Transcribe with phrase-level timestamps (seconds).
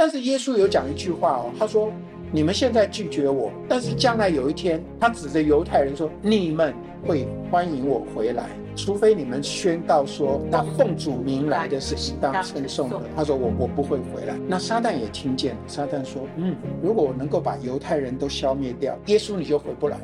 [0.00, 1.92] 但是耶稣有讲一句话哦，他说
[2.32, 6.72] ：“你们现在拒绝我，但是将来有一天，他指着犹太人说，你们
[7.06, 19.98] 会欢迎我回来，除非你们宣告说，那奉主名来的是应当称颂的。”他说：“我我不会回来。”那撒旦也听见，撒旦说：“嗯，如果我能够把犹太人都消灭掉，耶稣你就回不来。”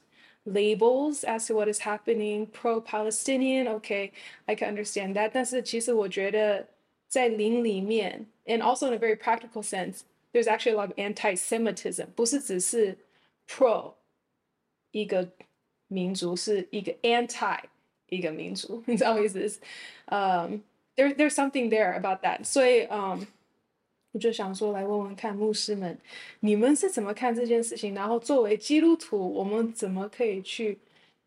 [0.45, 2.47] labels as to what is happening.
[2.47, 4.11] Pro-Palestinian, okay,
[4.45, 5.29] I can understand that.
[5.31, 6.67] 但是其实我觉得
[7.07, 9.99] 在灵里面，and also in a very practical sense,
[10.33, 12.97] there's actually a lot of anti-Semitism，不是只是
[13.47, 13.93] pro
[14.89, 15.29] 一个。
[15.90, 17.58] 民族是一个 anti
[18.08, 19.58] 一个民族， 你知道我意思是？
[20.06, 20.62] 嗯、
[20.94, 22.44] ，there there's something there about that。
[22.44, 23.26] 所以，嗯、
[24.12, 25.98] 我就想说来问问看牧师们，
[26.40, 27.92] 你们是怎么看这件事情？
[27.94, 30.78] 然后作为基督徒，我们怎么可以去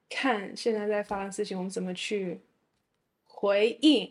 [0.10, 1.58] 看现在在发生的事情？
[1.58, 2.40] 我们怎么去
[3.26, 4.10] 回应？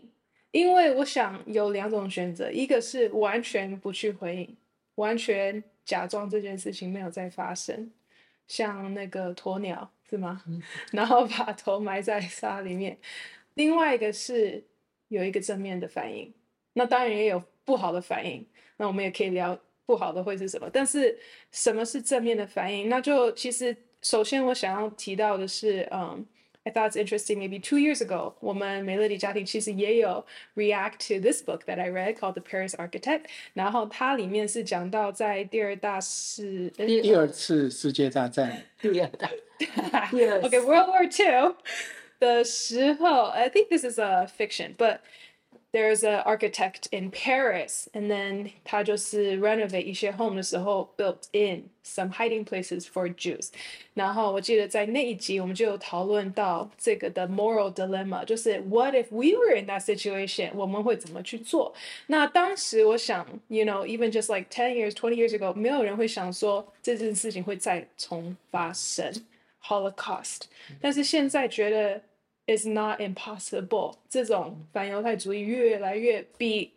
[0.51, 4.57] 因为我想有两种选择，一个是完全不去回应，
[4.97, 7.91] 完全假装这件事情没有在发生，
[8.47, 9.91] 像那个鸵鸟。
[10.13, 10.43] 是吗？
[10.93, 12.99] 然后把头埋在沙里面。
[13.55, 14.63] 另外一个是
[15.09, 16.31] 有一个正面的反应，
[16.75, 18.47] 那当然也有不好的反应。
[18.77, 20.69] 那我们也可以聊不好的会是什么。
[20.71, 21.19] 但是
[21.51, 22.91] 什么是正面的反应？
[22.91, 26.27] 那就其实首先我想要提到的是，嗯。
[26.66, 27.40] I thought it's interesting.
[27.40, 32.72] Maybe two years ago, 我们美乐的家庭其实也有 react to this book that I read called The Paris
[32.72, 33.22] Architect。
[33.54, 39.30] 然后它里面是讲到在第二大世第二次世界大战第二大
[40.44, 41.56] OK World War Two
[42.20, 45.00] 的时候，I think this is a fiction, but
[45.74, 52.12] there's an architect in Paris, and then 他就是 renovate 一些 home 的时候 built in some
[52.12, 53.50] hiding places for Jews。
[53.94, 61.74] 然后我记得在那一集我们就有讨论到这个的 moral dilemma，就是 what if we were in that situation，我们会怎么去做？
[62.08, 69.14] 那当时我想，you know even just like ten years, twenty years ago，没有人会想说这件事情会再重发生
[69.64, 70.44] Holocaust。
[70.82, 72.02] 但是现在觉得。
[72.50, 73.98] Is not impossible。
[74.08, 76.72] 这种反犹太主义越来越比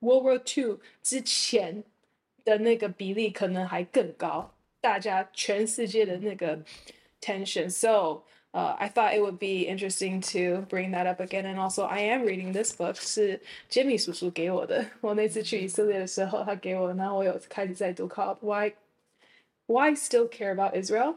[0.00, 1.82] World War Two 之前
[2.44, 6.62] 的那个比例可能还更高，大家全世界的那个
[7.22, 12.52] tension。So，呃、uh,，I thought it would be interesting to bring that up again。And also, I am reading
[12.52, 13.40] this book 是
[13.70, 14.84] Jimmy 叔叔给我的。
[15.00, 18.74] 我那次去以色列的时候，他给我，然后我有开始在读 called Why
[19.64, 21.16] Why Still Care About Israel？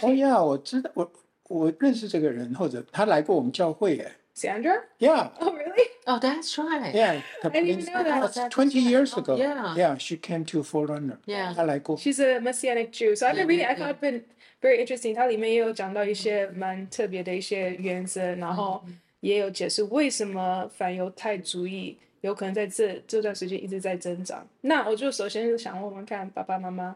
[0.00, 1.12] 哦呀，我知道我。
[1.47, 4.11] 我认识这个人，或者他来过我们教会耶。
[4.35, 4.83] Sandra?
[4.99, 5.31] Yeah.
[5.39, 5.89] Oh, really?
[6.05, 6.93] Oh, that's right.
[6.93, 7.21] Yeah.
[7.41, 8.51] I didn't know that.
[8.51, 9.35] Twenty years ago.
[9.35, 9.75] Yeah.
[9.75, 11.17] Yeah, she came to Forerunner.
[11.25, 11.55] Yeah.
[11.55, 11.97] 她来过。
[11.97, 13.65] She's a Messianic Jew, so I've been reading.
[13.65, 14.21] I thought it been
[14.61, 15.15] very interesting.
[15.15, 18.83] 它里面也有讲到一些蛮特别的一些原则，然后
[19.21, 24.47] 也有解释为什么反犹太主义有可能在这这段时间一直在增长。
[24.61, 26.95] 那我就首先就想问问看爸爸妈妈，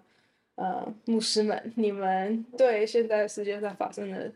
[0.57, 4.31] 呃，牧师们，你们对现在世界上发生的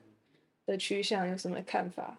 [0.66, 2.18] 的趋向有什么看法？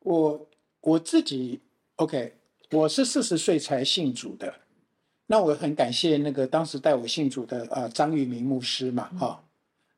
[0.00, 0.46] 我
[0.80, 1.60] 我自己
[1.96, 2.34] OK，
[2.70, 4.54] 我是四十岁才信主的。
[5.26, 9.38] 那我很感谢那个当时带我信主的呃张玉明牧师嘛，哈、哦。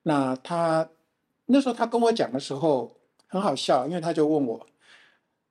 [0.04, 0.88] 那他
[1.46, 2.96] 那时候他跟我讲的时候
[3.26, 4.66] 很好笑，因为他就问我，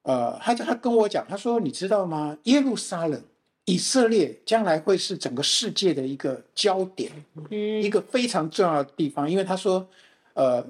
[0.03, 2.37] 呃，他就他跟我讲，他说你知道吗？
[2.43, 3.21] 耶路撒冷，
[3.65, 7.11] 以色列将来会是整个世界的一个焦点，
[7.51, 9.87] 嗯，一个非常重要的地方，因为他说，
[10.33, 10.65] 呃。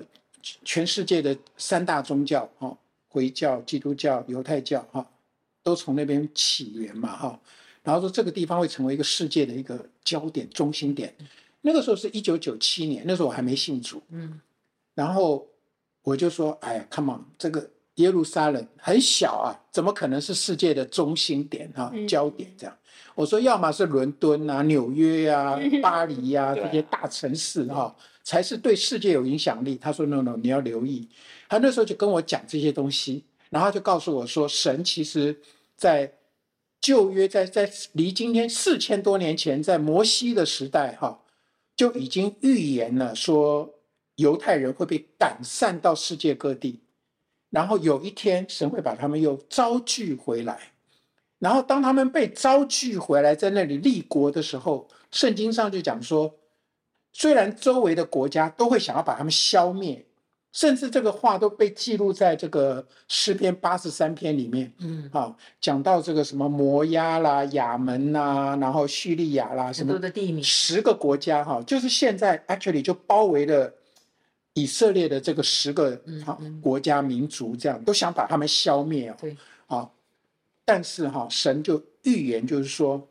[0.64, 2.78] 全世界的三大宗教，哈，
[3.08, 5.06] 回教、基督教、犹太教，哈，
[5.64, 7.40] 都从那边起源嘛，哈。
[7.84, 11.14] 然后说这个地方会成为一个世界的一个焦点、中心点。
[11.62, 14.02] 那个时候是一九九七年，那时候我还没信主。
[14.10, 14.40] 嗯，
[14.94, 15.48] 然后
[16.04, 22.78] 我就说：“哎呀，come on，这个耶路撒冷很小啊，怎么可能是世界的中心点哈、啊、焦点这样？”
[23.16, 31.08] 我说：“要么是伦敦啊、纽约呀、啊、 巴黎呀、啊、这些大城市哈、啊，才是对世界有影响力。”他说：“no no，你要留意。”
[31.48, 35.40] 他那时候就跟我讲这些东西，然后就告诉我说：“神其实，
[35.78, 36.14] 在
[36.82, 41.22] 旧约，在在离今天四千多年前，在摩西的时代哈。”
[41.78, 43.74] 就已经预言了，说
[44.16, 46.80] 犹太人会被赶散到世界各地，
[47.50, 50.72] 然后有一天神会把他们又招聚回来，
[51.40, 56.36] 然后当他们被招聚回来，在那里立国的时候，圣经上就讲说，
[57.12, 60.06] 虽然周围的国家都会想要把他们消灭。
[60.56, 73.74] 甚至这个话都被记录在这个诗篇八十三篇里面，嗯，好，讲到这个什么摩押啦、亚门呐，然后叙利亚啦，什么的地名，十个国家哈，就是现在 actually 就包围了
[74.56, 79.38] 以色列的这个十个好国家民族，这样都想把他们消灭哦，对，
[79.68, 79.90] 啊，
[80.66, 83.08] 但是哈，神就预言就是说，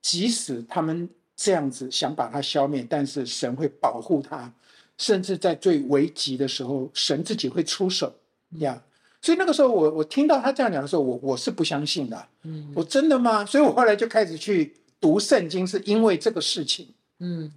[0.00, 4.52] 即使他们这样子想把它消灭，但是神会保护他。
[4.96, 8.12] 甚至在最危急的时候，神自己会出手
[8.58, 8.82] 呀。
[9.22, 12.28] 所以那个时候我，我我听到他这样讲的时候，我我是不相信的。
[12.42, 13.44] 嗯，我真的吗？
[13.44, 16.88] 所以我后来就开始去读圣经，是因为这个事情。
[17.20, 17.52] 嗯，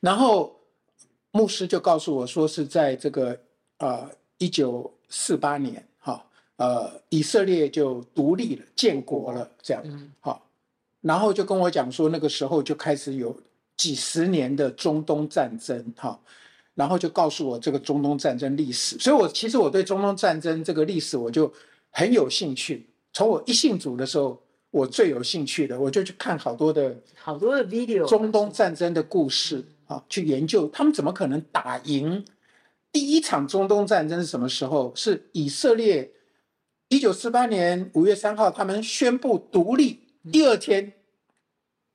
[0.00, 0.55] 然后
[1.36, 3.38] 牧师就告诉我说，是在这个
[3.78, 6.24] 呃一九四八年，哈，
[6.56, 9.82] 呃，以色列就独立了，建国了，这样。
[9.84, 10.46] 嗯，好，
[11.02, 13.38] 然后就跟我讲说，那个时候就开始有
[13.76, 16.18] 几十年的中东战争，哈。
[16.74, 21.50] 然后就告诉我这个中东战争历史，所以我其实我对中东战争这个历史我就
[21.90, 22.86] 很有兴趣。
[23.14, 24.38] 从我一信主的时候，
[24.70, 32.24] 我最有兴趣的，我就去看好多的好多的 video 中东战争的故事啊，去研究他们怎么可能打赢
[32.92, 34.92] 第一场中东战争是什么时候？
[34.94, 36.12] 是以色列
[36.88, 40.00] 一九四八年五月三号他们宣布独立，
[40.30, 40.92] 第二天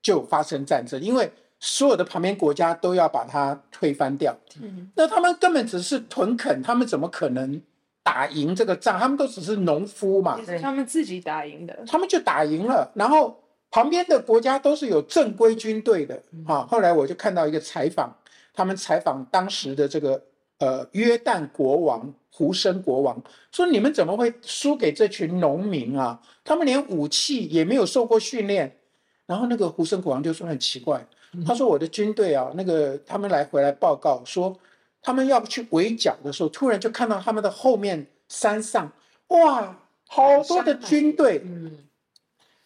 [0.01, 1.31] 就发生战争，因为。
[1.63, 7.61] 所有的旁边国家都要把它推翻掉，嗯，那他们根本只是屯垦，他们怎么可能
[8.01, 8.99] 打赢这个仗？
[8.99, 12.91] 他们都只是农夫嘛，他们自己打赢的，他们就打赢了。
[12.95, 13.40] 然后
[13.71, 16.67] 旁边的国家都是有正规军队的，哈。
[16.69, 18.15] 后来我就看到一个采访，
[18.53, 20.21] 他们采访当时的这个
[20.59, 23.19] 呃约旦国王胡生国王，
[23.51, 26.21] 说你们怎么会输给这群农民啊？
[26.43, 28.77] 他们连武器也没有受过训练。
[29.25, 31.07] 然后那个胡生国王就说很奇怪。
[31.47, 34.53] 他说：“我的军队啊，那个他们来回来报告说，
[35.01, 38.91] 他们要去围剿的时候，突然就看到他们的后面山上，
[39.27, 39.77] 哇，
[40.09, 41.77] 好多的军队，嗯，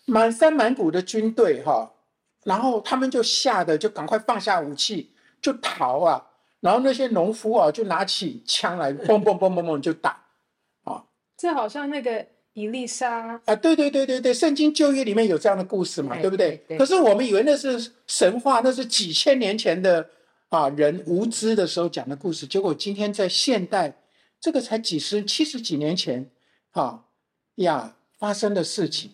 [0.06, 1.92] 满山满谷的军队哈，
[2.44, 5.12] 然后他们就吓得就赶快放下武器
[5.42, 6.28] 就逃啊，
[6.62, 10.26] 然后那些农夫啊就拿起枪来， 嘣嘣嘣嘣嘣就打，
[10.84, 11.06] 啊，
[11.38, 16.56] 这好像那个。”以利沙啊，对对对对对，圣经旧约里面有这样的故事嘛，对不对？
[16.78, 20.10] 可是我们以为那是神话，那是几千年前的
[20.48, 22.48] 啊人无知的时候讲的故事。
[22.48, 23.98] 结果今天在现代，
[24.40, 26.32] 这个才几十、七十几年前，
[26.72, 27.04] 哈、啊、
[27.56, 29.12] 呀发生的事情，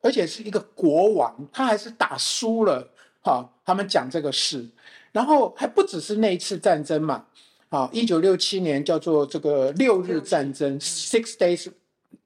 [0.00, 2.88] 而且是一个国王，他还是打输了，
[3.22, 4.66] 哈、啊，他们讲这个事，
[5.12, 7.26] 然后还不只是那一次战争嘛，
[7.68, 11.70] 啊，一九六七年叫做这个六日战争 （Six Days）。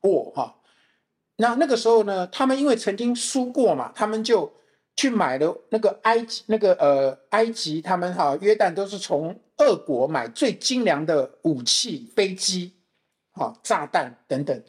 [0.00, 0.56] War） 哈，
[1.36, 4.52] 那那个时候呢，他们因为曾经输过嘛，他们就
[4.96, 12.72] 去买了那个埃及那个呃埃及，他们哈约旦都是从俄国买最精良的武器、飞机、
[13.32, 14.60] 哈炸弹等等。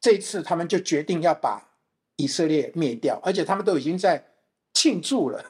[0.00, 1.67] 这一次他们就决定要把
[2.18, 4.22] 以色列灭掉，而且他们都已经在
[4.74, 5.44] 庆祝了。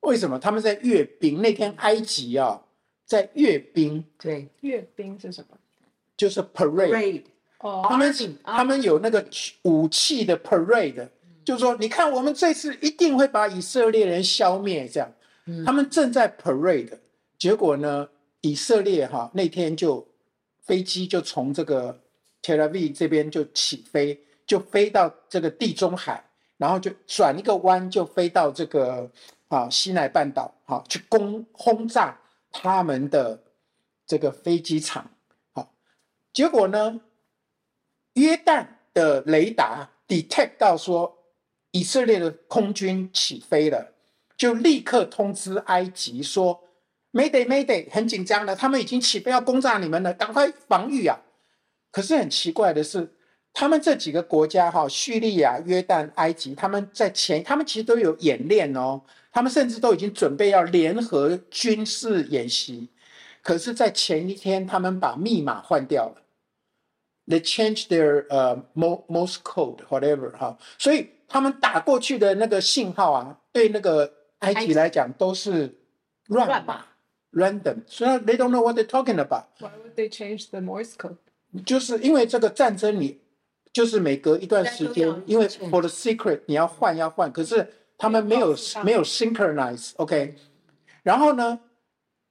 [0.00, 0.38] 为什么？
[0.38, 2.62] 他们在阅兵那天，埃及啊
[3.06, 4.04] 在阅兵。
[4.20, 5.56] 对，阅兵是什么？
[6.16, 6.90] 就是 parade。
[6.90, 7.22] Parade
[7.88, 9.26] 他们他们有那个
[9.62, 11.08] 武器的 parade，
[11.44, 15.10] 就是说，你看我们这次一定会把以色列人消灭，这样。
[15.64, 16.98] 他们正在 parade，
[17.38, 18.08] 结果呢，
[18.42, 20.06] 以色列哈那天就
[20.62, 22.00] 飞机就从这个
[22.42, 26.24] Tel Aviv 这边就起飞，就飞到这个地中海，
[26.56, 29.10] 然后就转一个弯就飞到这个
[29.48, 32.18] 啊西奈半岛，哈，去攻轰炸
[32.50, 33.42] 他们的
[34.06, 35.10] 这个飞机场，
[35.52, 35.74] 好，
[36.32, 37.00] 结果呢？
[38.14, 41.18] 约旦的雷达 detect 到说
[41.72, 43.92] 以色列的空军起飞了，
[44.36, 46.62] 就立刻通知埃及说
[47.10, 51.22] Mayday Mayday，很紧张的，他们已经起飞要攻炸你们了，赶快防御啊！
[51.90, 53.16] 可是很奇怪的是，
[53.54, 59.00] 他们这几个国家哈，叙利亚、约旦、埃及，他们在前，他们其实都有演练哦，
[59.32, 62.88] 他们甚至都已经准备要联合军事演习，
[63.42, 66.22] 可是，在前一天，他们把密码换掉了。
[67.26, 75.78] They changed their 呃、uh, Morse code whatever 哈，所以他们打过去的那个信号啊，对那个埃及来讲都是
[76.26, 76.84] 乱码
[77.32, 79.44] ，random，所以 they don't know what they're talking about。
[79.58, 81.16] Why would they change the Morse code？
[81.64, 83.20] 就是因为这个战争你，
[83.74, 90.34] 就是每隔一段时间，因为 for the secret 你要换要换，可是他们没有没有 synchronize，OK，
[91.02, 91.60] 然后呢？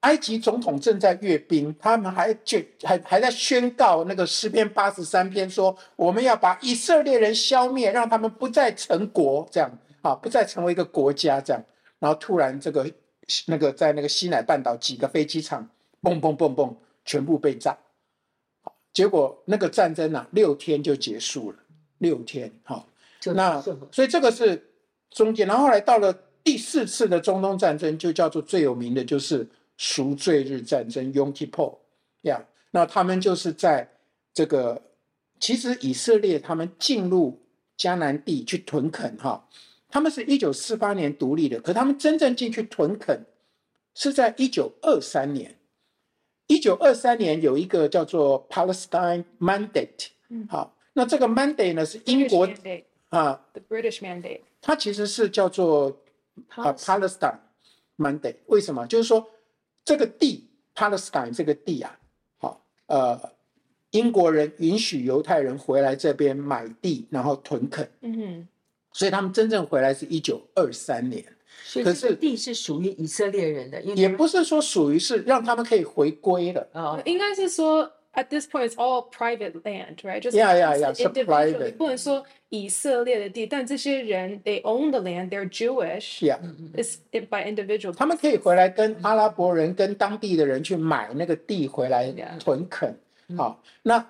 [0.04, 9.72] 埃及总统正在阅兵，他们还就还还在宣告那个诗篇八十三篇说，我们要把以色列人消灭，让他们不再成国，这样
[10.02, 11.64] 啊，不再成为一个国家，这样。
[12.00, 12.86] 然后突然这个
[13.48, 15.70] 那个在那个西奈半岛几个飞机场，
[16.02, 17.78] 嘣嘣嘣嘣，全部被炸。
[18.94, 21.58] 结果那个战争啊，六天就结束了，
[21.98, 22.86] 六天，哈，
[23.36, 23.60] 那
[23.92, 24.72] 所以这个是
[25.10, 29.48] 中间，然后后来到了第四次的中东战争，就叫做最有名的就是。
[29.76, 31.80] 赎罪日战争 Yom Kippur
[32.22, 33.90] 呀，那他们就是在
[34.32, 34.80] 这个，
[35.40, 37.42] 其实以色列他们进入
[37.76, 39.50] 迦南地去屯垦哈，
[39.90, 43.26] 他们是一九四八年独立的，可他们真正进去屯垦
[43.96, 45.58] 是在一九二三年。
[46.54, 50.08] 一九二三年有一个叫做 Palestine Mandate，
[50.48, 52.48] 好，那这个 Mandate 呢是英国
[53.10, 56.00] 啊，The British Mandate，它其实是叫做
[56.50, 57.40] 啊 Palestine
[57.98, 58.86] Mandate，为什么？
[58.86, 59.28] 就是说。
[59.86, 62.00] 这个地，Palestine 这个地啊，
[62.38, 63.20] 好，呃，
[63.92, 68.48] 英国人允许犹太人回来这边买地，然后屯垦，嗯哼，
[68.94, 71.26] 所以他们真正回来是一九二三年，
[71.84, 77.92] 可是地是属于以色列人的，因为也不是说属于是让他们可以回归的，哦，应该是说。
[78.16, 80.20] At this point, it's all private land, right?
[80.20, 81.76] 就是 yeah, yeah, yeah, private.
[81.76, 86.20] 不能说以色列的地，但这些人 they own the land, they're Jewish.
[86.22, 86.38] Yeah,
[86.76, 87.92] it's by individual.
[87.92, 92.96] 他们可以回来跟阿拉伯人、跟当地的人去买那个地回来屯垦。
[93.36, 94.08] 好，那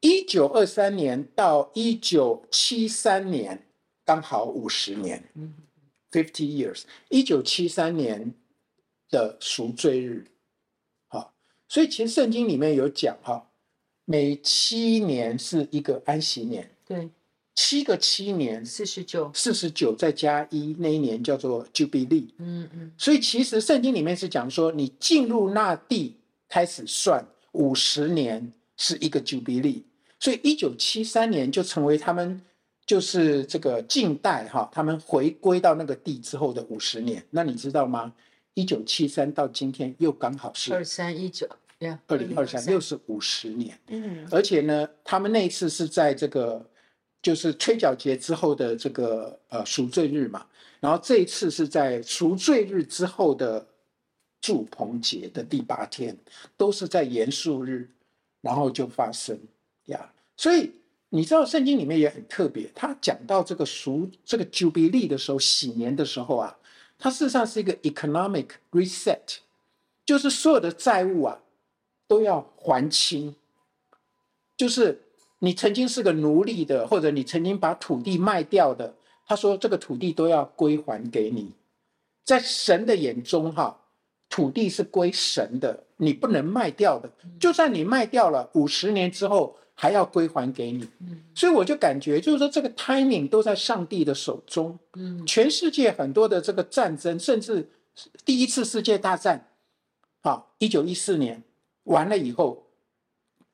[0.00, 3.62] 一九二三年到一九七三年
[4.04, 5.22] 刚好五十年
[6.12, 6.82] ，fifty years。
[7.08, 8.32] 一九七三年
[9.10, 10.28] 的赎罪日。
[11.68, 13.48] 所以其实圣经里面有讲哈，
[14.04, 17.08] 每七年是一个安息年，对，
[17.54, 22.28] 七个七年四十九，四十九再加一，那一年叫做 Jubilee。
[22.36, 22.92] 嗯嗯。
[22.98, 26.16] 所以其实圣经里面是讲说，你进入那地
[26.46, 29.80] 开始算五十年是一个 Jubilee，
[30.20, 32.42] 所以一九七三年就成为他们
[32.86, 37.24] 就是这个近代哈，他们回归到那个地之后的五十年。
[37.30, 38.12] 那你知道吗？
[38.54, 41.48] 一九七三到今天又刚好是二三一九。
[42.06, 46.64] 二零二三又是五十年，嗯，而且呢，他们那一次是在这个
[47.20, 50.46] 就是吹角节之后的这个呃赎罪日嘛，
[50.78, 53.66] 然后这一次是在赎罪日之后的
[54.40, 56.16] 祝棚节的第八天，
[56.56, 57.90] 都是在严肃日，
[58.42, 59.36] 然后就发生
[59.86, 60.12] 呀。
[60.36, 60.70] 所以
[61.14, 66.56] 你知道圣经里面也很特别，他讲到这个赎这个 Jubilee 的时候，喜年的时候啊，
[66.98, 69.38] 它事实上是一个 economic reset，
[70.06, 71.38] 就是所有的债务啊。
[72.08, 73.34] 都要还清，
[74.54, 75.00] 就是
[75.38, 78.94] 你曾经是个奴隶的，或者你曾经把土地卖掉的，
[79.26, 81.52] 他说这个土地都要归还给你。
[82.22, 83.80] 在神的眼中，哈，
[84.32, 87.12] 土地是归神的，你不能卖掉的。
[87.38, 90.88] 就算你卖掉了，五十年之后还要归还给你。
[91.34, 94.78] 所以我就感觉，就是说这个 timing 都在上帝的手中。
[95.26, 97.68] 全世界很多的这个战争，甚至
[98.24, 99.50] 第一次世界大战，
[100.22, 101.42] 好，一九一四年。
[101.84, 102.64] 完了以后，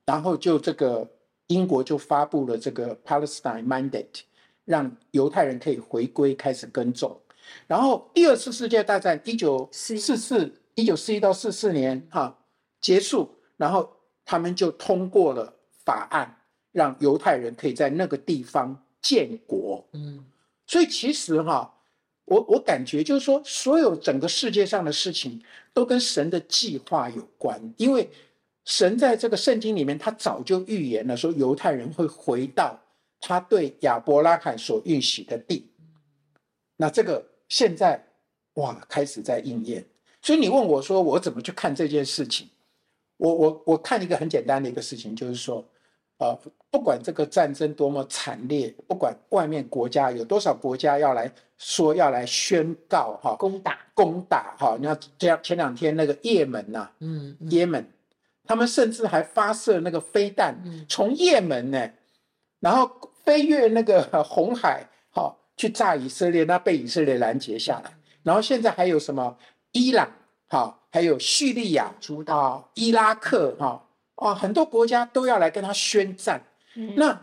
[0.07, 1.11] 然后就这个
[1.49, 4.21] 英国就发布了这个 Palestine Mandate，
[4.65, 7.21] 让犹太人可以回归开始耕种。
[7.67, 12.39] 然后第二次世界大战一九四四一九四一到四四年哈
[12.81, 15.53] 结束，然后他们就通过了
[15.85, 16.37] 法案，
[16.71, 19.85] 让犹太人可以在那个地方建国。
[19.93, 20.25] 嗯，
[20.67, 21.75] 所以其实哈。
[22.31, 25.43] 我我感觉就是说，所有整个世界上的事情
[25.73, 28.11] 都跟神的计划有关，因为
[28.67, 32.79] 神在这个圣经里面，他早就预言了，说犹太人会回到
[33.19, 35.71] 他对亚伯拉罕所应许的地。
[36.77, 38.07] 那这个现在
[38.57, 39.87] 哇，开始在应验。
[40.23, 42.49] 所以你问我说，我怎么去看这件事情？
[43.17, 45.65] 我我我看一个很简单的一个事情，就是说。
[46.21, 46.37] 呃，
[46.69, 57.89] 不管这个战争多么惨烈，不管外面国家有多少国家要来说要来宣告哈攻打攻打哈，你看这样前两天那个也门呐，嗯，也门，
[58.45, 61.89] 他们甚至还发射那个飞弹，从也门呢，
[62.59, 62.91] 然后
[63.23, 67.97] 飞越那个红海，哈，去炸以色列，那被以色列拦截下来。
[68.25, 69.39] 然后现在还有什么
[69.79, 70.11] 伊朗，
[70.49, 76.43] 哈，还有叙利亚，主导啊，伊拉克，哈，啊，很多国家都要来跟他宣战。
[76.75, 77.21] 嗯那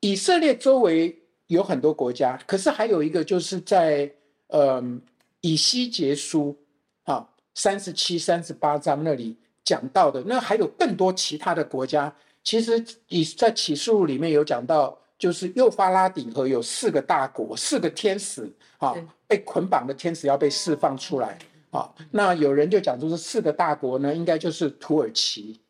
[0.00, 4.10] 以色列周围有很多国家，可是还有一个就是在
[4.48, 5.00] 嗯
[5.40, 6.56] 以西结书，
[7.04, 12.14] 啊，三十七、三十八章那里讲到的，那还有更多其他的国家。
[12.42, 18.94] 其实以在启示录里面有讲到，就是幼发拉底河有四个大国，四个天使，啊，
[19.26, 21.38] 被捆绑的天使要被释放出来，
[21.74, 25.60] 啊，那有人就讲说，这四个大国呢，应该就是土耳其，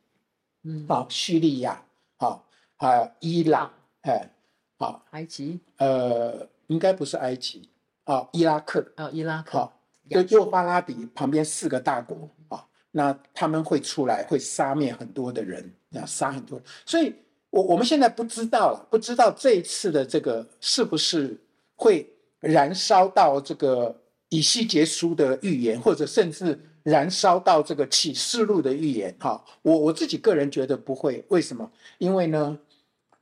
[0.63, 1.83] 嗯，啊，叙利亚，
[2.19, 2.43] 啊，
[2.77, 4.31] 还有伊朗，哎，
[4.77, 7.71] 啊，埃及，呃，应该不是埃及，
[8.05, 9.81] 啊，伊拉克，哦，伊拉克，好，
[10.11, 17.15] 就幼发拉底旁边四个大国啊，那他们会出来，会杀灭很多的人，要杀很多人，所以
[17.49, 21.41] 我我们现在不知道了，不知道这一次的这个是不是
[21.77, 24.03] 会燃烧到这个
[24.35, 29.15] 以西结书的预言，或者甚至燃烧到这个启示录的预言。
[29.21, 31.71] 哈，我我自己个人觉得不会，为什么？
[31.99, 32.59] 因为呢，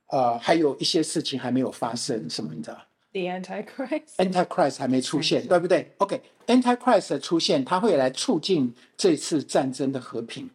[0.07, 4.15] 呃，还有一些事情还没有发生，什么你知道？The Antichrist。
[4.17, 10.49] Antichrist 还没出现，对不对？OK，Antichrist、okay, 的出现，它会来促进这次战争的和平。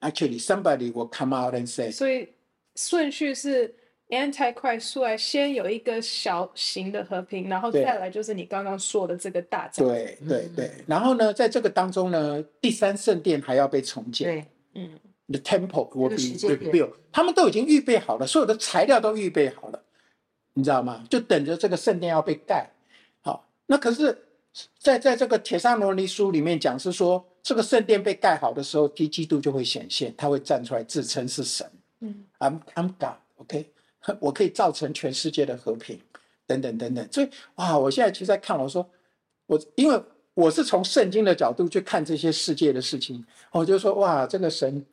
[0.00, 2.28] Actually, somebody will come out and say，所以
[2.74, 3.72] 顺序是
[4.08, 9.84] Antichrist 出来，先有一个小型的和平，然后再来就是你刚刚说的这个大战。
[9.84, 10.70] 对对对。
[10.86, 14.28] 然后呢，在这个当中呢，第三圣殿还要被重建。
[14.28, 14.90] 对，嗯
[15.26, 19.82] ，The temple 间点 rebuilt，他们都已经预备好了，所有的材料都预备好了，
[20.54, 21.04] 你知道吗？
[21.10, 22.70] 就等着这个圣殿要被盖。
[23.22, 24.12] 好，那可是
[24.78, 31.68] 在，在在这个帖撒罗尼书里面讲是说，这个圣殿被盖好的时候，基督就会显现，他会站出来自称是神。
[32.00, 33.66] 嗯，I'm I'm God，OK，、okay?
[34.20, 36.00] 我可以造成全世界的和平，
[36.46, 37.08] 等等等等。
[37.12, 38.88] 所以哇，我现在其实在看，我说
[39.46, 40.02] 我因为
[40.34, 44.84] 我是从圣经的角度去看这些世界的事情，我就说哇，这个神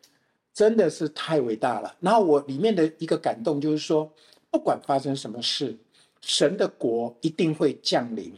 [0.53, 1.96] 真的是太伟大了。
[2.00, 4.12] 然后我里面的一个感动就是说，
[4.49, 5.78] 不管发生什么事，
[6.21, 8.34] 神的国一定会降临。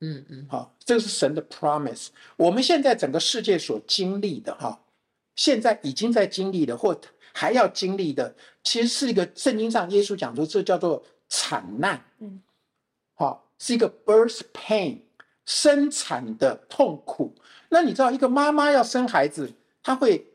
[0.00, 2.08] 嗯嗯，好，这个是神的 promise。
[2.36, 4.80] 我们现在整个世界所经历的哈，
[5.34, 6.98] 现在已经在经历的，或
[7.32, 12.04] 还要经历的，其实是一个圣经上耶稣讲说，这叫做惨难。
[12.18, 12.42] 嗯，
[13.14, 15.00] 好，是一个 birth pain，
[15.44, 17.34] 生产的痛苦。
[17.70, 20.26] 那你知道，一个妈妈要生孩子，她会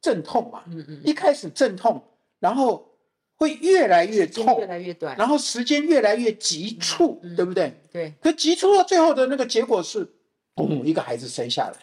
[0.00, 0.62] 阵痛嘛？
[0.66, 2.02] 嗯嗯，一开始阵痛，
[2.38, 2.96] 然后
[3.36, 7.80] 会越来越痛越，来越短，然后时间越来越急促，嗯嗯对不对？
[7.90, 10.06] 对，可急促到最后的那个结果是，
[10.54, 11.76] 嘣，一个孩子生下来。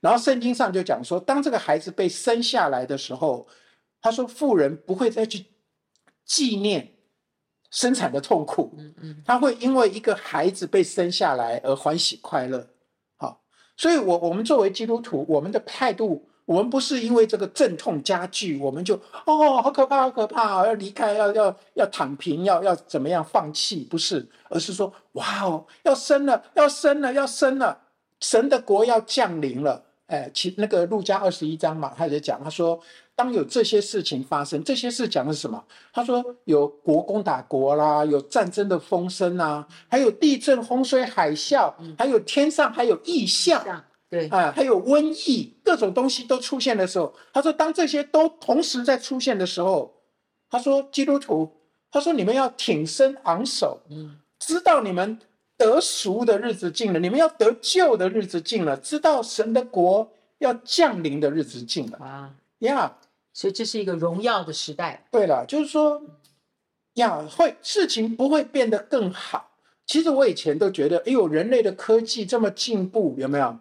[0.00, 3.46] 然后圣经上就讲说，当这个孩子被生下来的时候，
[4.02, 5.46] 他说富人不会再去
[6.26, 6.92] 纪念
[7.70, 12.68] 生产的痛苦，嗯嗯，他会因为一个孩子被生下来而欢喜快乐。
[13.16, 13.40] 好，
[13.76, 23.84] 所以我我们作为基督徒，我们的态度，我们不是因为这个阵痛加剧，我们就哦好可怕，好可怕，要离开，要要要躺平，要要怎么样放弃？
[23.84, 27.80] 不是，而是说哇哦，要生了，要生了，要生了，
[28.20, 29.84] 神的国要降临了。
[30.08, 32.78] 哎，其那个路加二十一章嘛，他就讲，他说，
[33.14, 35.62] 当有这些事情发生，这些事讲的是什么？
[35.92, 49.94] 他说有国攻打国啦，有战争的风声啊，还有地震、洪水、海啸，还有天上还有异象，像对，啊，还有瘟疫，各种东西都出现的时候，他说，当这些都同时在出现的时候，
[50.50, 51.50] 他说，基督徒，
[51.90, 55.18] 他说你们要挺身昂首，嗯，知道你们。
[55.54, 62.34] 得赎的日子近了，你们要得救的日子近了，知道神的国要降临的日子近了啊
[62.66, 62.96] 呀。
[62.98, 65.04] Yeah, 所以这是一个荣耀的时代。
[65.10, 66.02] 对了，就是说
[66.94, 69.50] 呀，会事情不会变得更好。
[69.86, 73.56] 其实我以前都觉得，哎呦，人类的科技这么进步，有没有？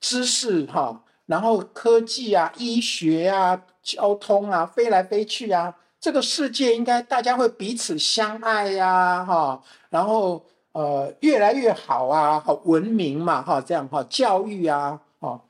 [0.00, 10.44] 知识哈，然后科技啊、医学啊、交通啊，飞来飞去啊，这个世界应该大家会彼此相爱呀，哈，然后。
[10.72, 15.42] 呃，越来越好啊，好文明嘛，哈，这样哈，教育啊，哈。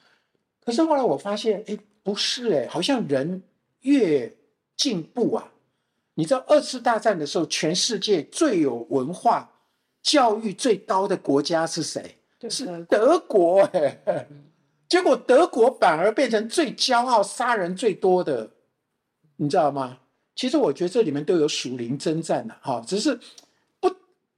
[0.65, 3.43] 可是后来我发现，哎，不是哎，好像人
[3.81, 4.37] 越
[4.77, 5.53] 进步啊。
[6.15, 9.53] 你知道二次大战的时候，全世界最有文化、
[10.03, 12.17] 教育最高的国家是谁？
[12.49, 14.27] 是德国哎。
[14.89, 18.51] 结果德国反而变成最骄傲、杀人最多的，
[19.37, 19.99] 你知道吗？
[20.35, 23.19] 其实我觉得这里面都有属灵征战的哈，只是。
[23.79, 23.91] 不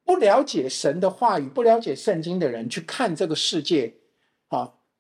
[0.05, 4.02] 不了解神的话语，不了解圣经的人去看这个世界，啊，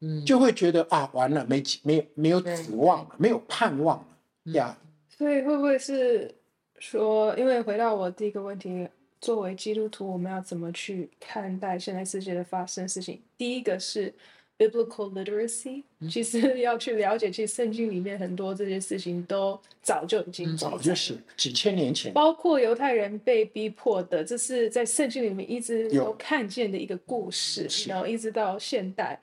[0.03, 4.77] 嗯，就会觉得啊，完了，没没有没有指望了，没有盼望了呀。
[5.09, 6.35] 所以会不会是
[6.81, 8.89] 说，因为回到我第一个问题，
[9.21, 13.21] 作为基督徒，我们要怎么去看待现在世界的发生的事情？
[13.39, 14.13] 第一个是
[14.59, 29.21] biblical literacy，其实 要去了解，其实圣经里面很多这些事情都早就已经早就是几千年前，包括犹太人被逼迫的，这是在圣经里面一直都看见的一个故事，然后一直到现代。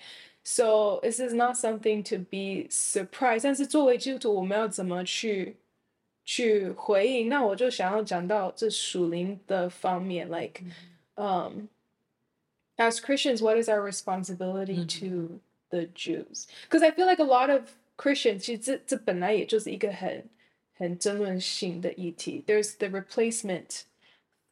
[0.49, 3.45] So this is not something to be surprised。
[3.45, 5.57] 但是作为基督徒，我们要怎么去
[6.27, 7.31] 去回应？
[7.31, 10.63] 那我就想要讲到这属灵的方面，like，
[11.15, 11.67] 嗯、
[12.77, 16.47] um,，as Christians, what is our responsibility to the Jews?
[16.69, 20.29] Because I feel like a lot of Christians，其实这这本来也就是一个很
[20.75, 22.45] 很争论性的议题。
[22.47, 23.85] There's the replacement，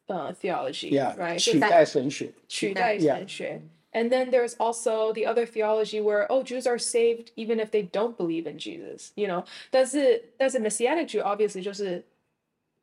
[0.07, 1.37] 呃、uh, theology，right？
[1.37, 3.61] 取代神学，取代神学。
[3.61, 3.76] Yeah.
[3.95, 7.83] And then there's also the other theology where, oh, Jews are saved even if they
[7.83, 9.45] don't believe in Jesus, you know.
[9.69, 12.03] 但是但是 Messianic Jew obviously 就是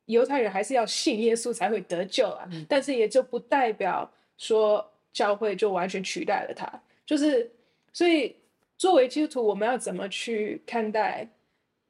[0.05, 2.47] 犹太人还是要信耶稣才会得救啊。
[2.53, 6.81] 嗯、但是也就不代表说教会就完全取代了他。
[7.05, 7.51] 就是
[7.91, 8.33] 所以
[8.77, 11.27] 作为基督徒，我们要怎么去看待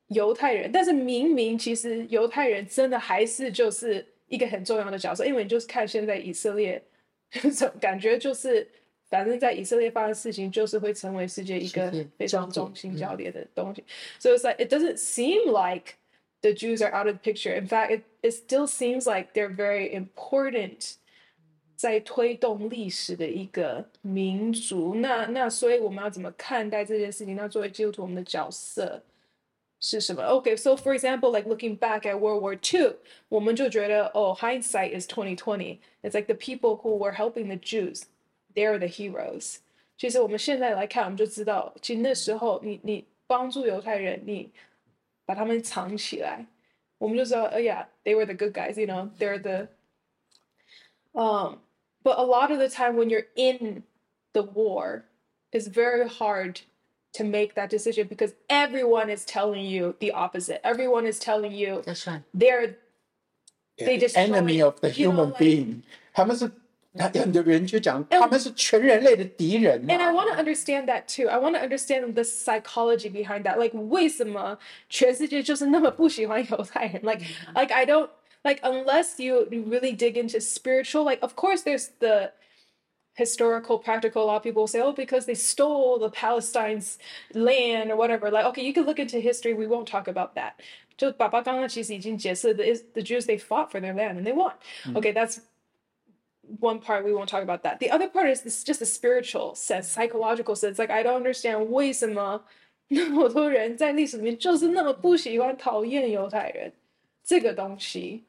[0.07, 0.71] 犹太人？
[0.71, 6.81] 但是明明其实犹太人真的还是就是一个很重要的角色，因为你就是看现在以色列，
[7.79, 8.67] 感觉就是。
[9.09, 13.83] 反正，在以色列发生的事情，就是会成为世界一个非常中心焦点的东西。
[14.19, 15.95] So it's like it doesn't seem like
[16.41, 17.53] the Jews are out of the picture.
[17.53, 20.93] In fact, it it still seems like they're very important，
[21.75, 24.95] 在推动历史的一个民族。
[24.95, 27.35] 那那所以我们要怎么看待这件事情？
[27.35, 29.03] 那作为基督徒，我们的角色
[29.81, 30.23] 是什么？
[30.23, 32.95] Okay, so for example, like looking back at World War II，
[33.27, 35.79] 我们就觉得哦，hindsight is twenty twenty.
[36.01, 38.03] It's like the people who were helping the Jews.
[38.55, 39.59] They are the heroes。
[39.97, 44.51] 其实我们现在来看，我们就知道，其实那时候你你帮助犹太人，你
[45.25, 46.45] 把他们藏起来，
[46.97, 49.67] 我们就知道，哎呀，they were the good guys。You know, they're the
[51.13, 51.59] um.
[52.03, 53.83] But a lot of the time, when you're in
[54.33, 55.03] the war,
[55.51, 56.61] it's very hard
[57.13, 60.59] to make that decision because everyone is telling you the opposite.
[60.63, 62.23] Everyone is telling you that's right.
[62.33, 62.75] They're
[63.77, 65.83] they just enemy of the human being.
[66.11, 66.51] 他们是。
[66.95, 69.87] 很 多人就讲他们是全人类的敌人。
[69.87, 71.29] And I want to understand that too.
[71.29, 73.57] I want to understand the psychology behind that.
[73.57, 77.01] Like 为什么全世界就是那么不喜欢犹太人？
[77.03, 77.21] Like
[77.55, 78.09] like I don't
[78.43, 81.05] like unless you really dig into spiritual.
[81.05, 82.33] Like of course there's the
[83.13, 84.23] historical, practical.
[84.23, 86.97] A lot of people say, oh, because they stole the Palestine's
[87.33, 88.29] land or whatever.
[88.29, 89.53] Like okay, you can look into history.
[89.53, 90.55] We won't talk about that.
[90.97, 94.51] 就爸爸刚刚其实已经解释的 is the Jews they fought for their land and they won.
[94.93, 95.39] Okay, that's
[96.59, 97.79] one part we won't talk about that.
[97.79, 100.79] The other part is this just a spiritual sense, psychological sense.
[100.79, 102.43] Like I don't understand 为什么
[102.89, 106.73] 那么多人在历史里面就是那么不喜欢讨厌犹太人
[107.23, 108.23] 这个东西。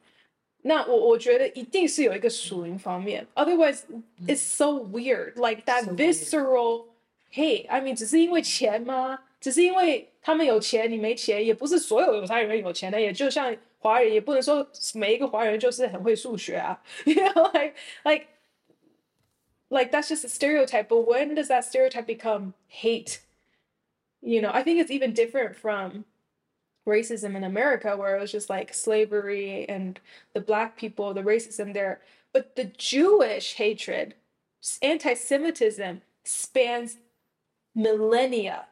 [0.61, 3.81] 那我我觉得一定是有一个属灵方面，otherwise
[4.27, 6.85] it's so weird, like that visceral
[7.33, 7.67] hate.
[7.67, 9.19] I mean，只是因为钱吗？
[9.41, 13.53] 只是因为他们有钱，你没钱，也不是所有犹太人有钱的，也就像。
[13.79, 18.27] 华人也不能说每一个华人就是很会数学啊，you know, like like
[19.69, 20.87] like that's just a stereotype.
[20.87, 23.19] But when does that stereotype become hate?
[24.21, 26.05] You know, I think it's even different from
[26.85, 29.99] racism in America, where it was just like slavery and
[30.33, 31.99] the black people, the racism there.
[32.31, 34.15] But the Jewish hatred,
[34.81, 36.97] anti-Semitism spans
[37.75, 38.67] millennia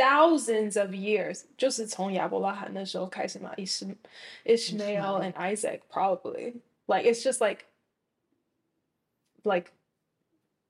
[0.00, 6.54] thousands of years，就是从亚伯拉罕那时候开始嘛，Ishmael and Isaac probably
[6.86, 7.66] like it's just like
[9.42, 9.72] like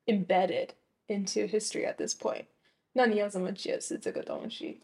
[0.07, 0.71] embedded
[1.07, 2.47] into history at this point。
[2.95, 4.81] 那你要怎么解释这个东西？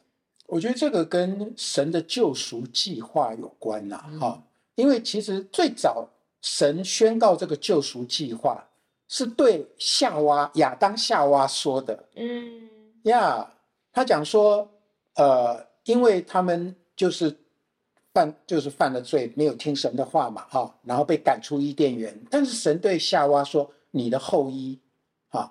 [0.46, 4.44] 我觉得这个跟神的救赎计划有关呐，哈，
[4.76, 6.08] 因为其实最早
[6.40, 8.68] 神宣告这个救赎计划
[9.08, 12.68] 是对夏娃亚当夏娃说的，嗯，
[13.02, 13.52] 呀。
[13.96, 14.70] 他讲说，
[15.14, 17.34] 呃，因为他们就是
[18.12, 22.14] 犯，就是犯了罪，没有听神的话嘛，哈、哦，然后被赶出伊甸园。
[22.30, 24.78] 但是神对夏娃说：“你的后裔，
[25.30, 25.50] 哈、哦，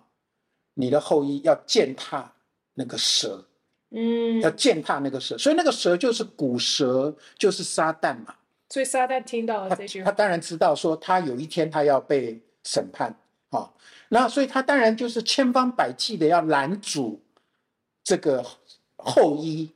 [0.75, 2.33] 你的后裔要践踏
[2.75, 3.47] 那个蛇，
[3.89, 5.35] 嗯，要践踏那个蛇。
[5.39, 8.35] 所以那个蛇就是古蛇，就是撒旦嘛。
[8.69, 13.09] 所以撒旦听到了这句话，他，他当然知道说他有一天他要被审判，
[13.49, 13.73] 哈、哦，
[14.09, 17.19] 那所以他当然就是千方百计的要拦阻。”
[18.05, 18.45] 这个
[18.95, 19.75] 后裔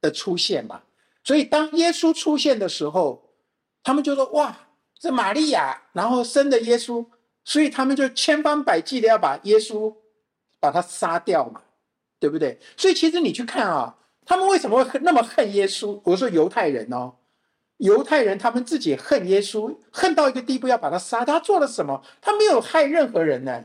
[0.00, 0.82] 的出现嘛，
[1.22, 3.30] 所以当耶稣出现的时候，
[3.84, 7.06] 他们就说：“哇，这玛利亚，然后生的耶稣。”
[7.44, 9.96] 所以他们就千方百计的要把耶稣
[10.60, 11.62] 把他杀掉嘛，
[12.20, 12.60] 对不对？
[12.76, 15.98] 所以其实你去看啊，他们为什么会那么恨耶稣？
[16.04, 17.14] 我说犹太人哦，
[17.78, 21.24] 犹太人他们自己恨耶稣，恨到一个地步要把他杀。
[21.24, 22.04] 他做了什么？
[22.20, 23.64] 他没有害任何人呢，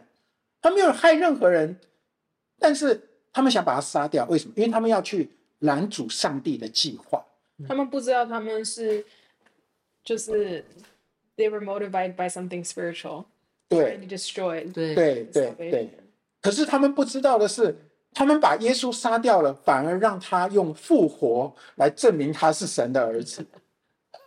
[0.61, 1.81] 他没有害任何人，
[2.59, 4.25] 但是他们想把他杀掉。
[4.27, 4.53] 为什么？
[4.55, 7.21] 因为他们要去拦阻上帝的计划。
[7.67, 9.05] 他们不知道他们是
[10.03, 10.63] 就是
[11.35, 13.25] they were motivated by something spiritual，
[13.67, 15.99] 对 trying to destroy 对对对对。
[16.41, 17.75] 可是他们不知道的是，
[18.13, 23.45] 他们把耶稣杀掉了，反而让他用复活来证明他是神的儿子。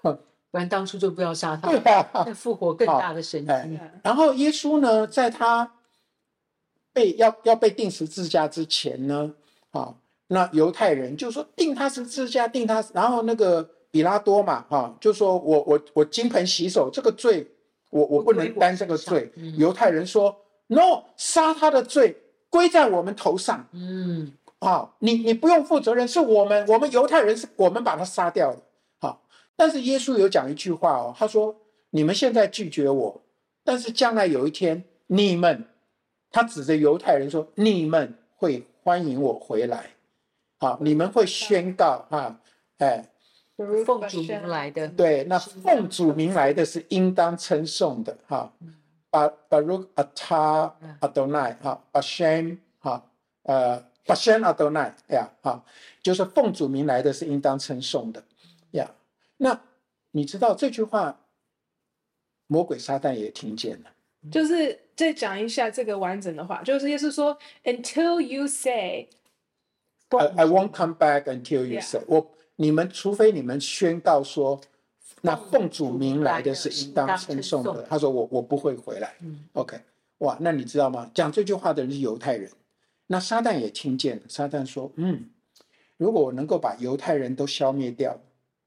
[0.50, 3.52] 不然当初就不要杀他，对啊，那复活更大的神迹。
[3.52, 5.70] 哎，然后耶稣呢，在他
[6.96, 9.30] 被要要被定十字架之前呢，
[9.72, 9.94] 啊，
[10.28, 17.46] 那犹太人就说定他十字架，定他，然后那个比拉多嘛，哈，就说我我我金盆洗手，这个罪
[17.90, 19.30] 我我不能担这个罪。
[19.58, 20.34] 犹太人说
[20.68, 22.16] ，no，杀他的罪
[22.48, 23.68] 归在我们头上。
[23.72, 28.58] 嗯，啊，你你不用负责任，是我们我们犹太人是我们把他杀掉的。
[29.58, 31.56] 但是耶稣有讲一句话哦，他说
[31.88, 33.22] ：“你们现在拒绝我，
[33.64, 35.64] 但是将来有一天，你们，
[36.36, 39.92] 他指着犹太人说，你们会欢迎我回来，
[40.58, 42.38] 好，你们会宣告啊，
[42.76, 43.08] 哎，
[43.86, 48.52] 奉主名来的，对，那奉主名来的是应当称颂的，哈，
[49.08, 53.02] 巴巴鲁阿塔阿多奈，哈，巴宣，哈，
[53.44, 55.64] 呃，巴宣阿多奈呀，哈，
[56.02, 58.22] 就是奉主名来的是应当称颂的，
[58.72, 58.90] 呀。”
[59.38, 59.58] 那
[60.10, 61.18] 你知道这句话，
[62.46, 63.90] 魔鬼撒旦也听见了。
[64.30, 74.58] 就是再讲一下这个完整的话，就是意思说，Until you say，I I won't come back until you say，我你们除非你们宣告说，
[75.20, 77.82] 那奉主名来的是应当称颂的。
[77.82, 79.14] 他说我我不会回来。
[79.52, 79.78] OK，
[80.18, 81.10] 哇，那你知道吗？
[81.12, 82.50] 讲这句话的人是犹太人。
[83.08, 84.22] 那撒旦也听见了。
[84.28, 85.26] 撒旦说，嗯，
[85.98, 88.18] 如果我能够把犹太人都消灭掉。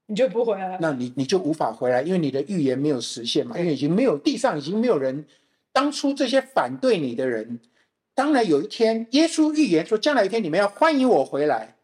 [0.06, 5.24] 你就不回来了，那你你就无法回来，因为你的预言没有实现嘛，因为已经没有地上已经没有人，
[5.72, 7.60] 当初这些反对你的人，
[8.14, 11.76] 当然有一天耶稣预言说，将来有一天你们要欢迎我回来，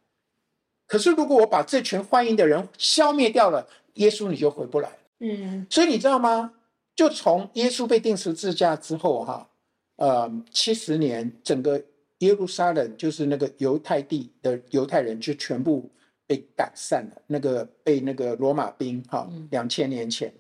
[0.88, 4.89] 可是如果我把这群欢迎的人消灭掉了，耶稣你就回不来。
[5.19, 6.54] 嗯，所以你知道吗？
[6.95, 9.50] 就从耶稣被钉十字架之后，哈，
[9.98, 11.82] 呃，七十年，整个
[12.19, 15.89] 耶路撒冷就是那个犹太地的犹太人就全部。
[16.28, 20.34] 被赶散了，那个被那个罗马兵哈，两千年前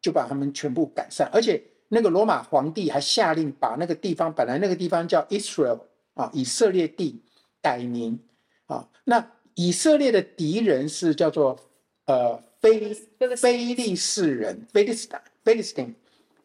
[0.00, 5.80] 就把他们全部赶散，而且那个罗马皇帝还下令把那个地方本来那个地方叫 Israel
[6.14, 7.22] 啊，以色列地
[7.62, 8.20] 改名
[8.66, 8.88] 啊。
[9.04, 11.58] 那以色列的敌人是叫做
[12.06, 12.92] 呃非
[13.36, 15.94] 非利士人 Philistine Philistine。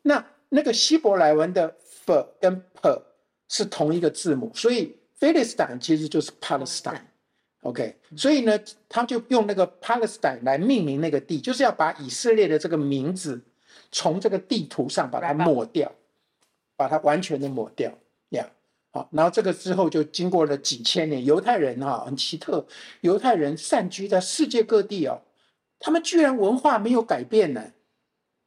[0.04, 1.76] 那那个希伯来文的
[2.06, 3.02] f 跟 p
[3.48, 7.02] 是同一个字母，所以 Philistine 其实就是 Palestine。
[7.64, 13.40] OK，所以呢，他就用那个 Palestine 来命名那个地，就是要把以色列的这个名字
[13.92, 15.92] 从这个地图上把它抹掉，
[16.76, 17.92] 把它完全的抹掉。
[18.30, 18.48] 呀，
[18.92, 22.66] 好，然后这个之后就经过了几千年，犹太人哈很奇特，
[23.02, 25.22] 犹太人散居在世界各地哦，
[25.80, 27.72] 他们居然文化没有改变呢，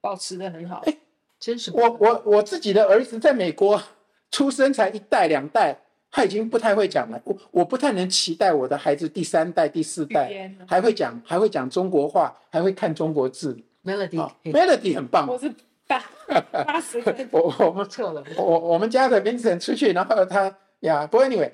[0.00, 0.82] 保持的很好。
[0.86, 0.96] 哎，
[1.38, 3.82] 真是我我我自己的儿子在美国
[4.30, 5.80] 出生才一代两代。
[6.16, 13.60] 他已经不太会讲了，我我不太能期待我的孩子第三代、第四代还会讲，还会讲中国话，还会看中国字。
[13.84, 15.26] Melody，Melody 很棒。
[15.28, 15.52] 我是
[15.86, 16.02] 八
[16.64, 18.24] 八十岁，我我们错了。
[18.36, 21.50] 我我们家的 Vincent 出去，然后他呀，不过 anyway，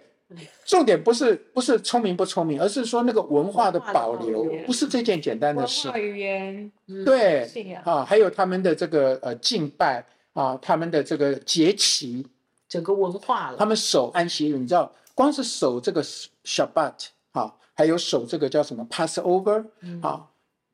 [0.64, 5.88] 重点不是不是聪明不聪明，而是说那个文化的保留，不是这件简单的事。
[5.88, 6.72] 文化语言，
[7.04, 7.44] 对，
[7.84, 12.26] 啊，还有他们的这个呃敬拜啊，他们的这个节期。
[12.68, 16.00] 整个文化了，他们守安息日，你知道，光是守这个
[16.44, 19.64] Shabbat 啊，还有守这个叫什么 Passover
[20.00, 20.29] 啊，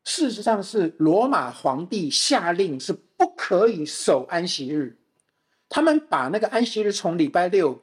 [0.06, 4.96] 事实上是罗马皇帝下令是不可以守安息日，
[5.68, 7.76] 他们把那个安息日从礼拜六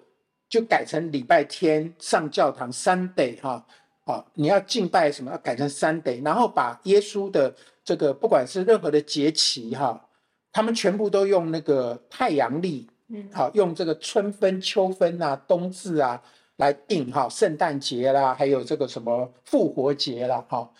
[0.47, 3.65] 就改成礼拜天上教堂 Sunday 哈，
[4.05, 10.07] 啊，你要敬拜什么要改成 Sunday，然后把耶稣的这个不管是任何的节期哈，
[10.53, 12.89] 他们全部都用那个太阳历。
[13.31, 16.19] 好，用这个春分、秋分啊、冬至啊
[16.55, 20.73] 来定哈，圣诞节啦，还有这个什么复活节啦，哈，哎，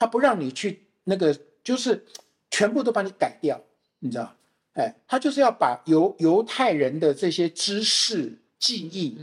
[0.00, 2.04] 他不让你去那个，就是
[2.50, 3.60] 全部都把你改掉，
[3.98, 4.34] 你知道？
[4.72, 9.18] 哎，他就是要把犹犹太人的这些知识、记忆，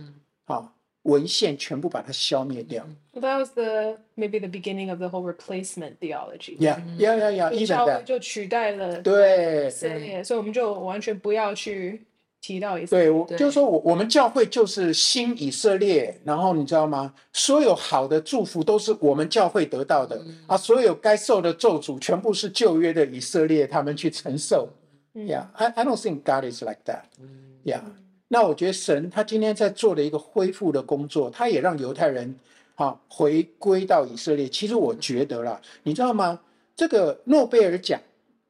[0.46, 2.86] 好文献全部把它消灭掉。
[3.14, 6.58] That was the maybe the beginning of the whole replacement theology.
[6.60, 7.66] Yeah, yeah, yeah, yeah.
[7.66, 12.06] 教会就取代了对，所以我们就完全不要去。
[12.48, 13.08] 提到以色列。
[13.08, 17.14] 对，我就是说我我们教会就是新以色列，然后你知道吗？
[17.34, 24.70] 所有好的祝福都是我们教会得到的、嗯、啊，所有该受的咒诅全部是旧约的以色列他们去承受。
[25.14, 27.02] 嗯 Yeah，I I don't think God is like that.
[27.20, 27.82] 嗯 Yeah，
[28.30, 32.40] 那我觉得神他今天在做的一个恢复的工作，他也让犹太人
[32.76, 34.48] 哈、啊、回归到以色列。
[34.48, 36.40] 其实我觉得啦，你知道吗？
[36.76, 38.00] 这个诺贝尔奖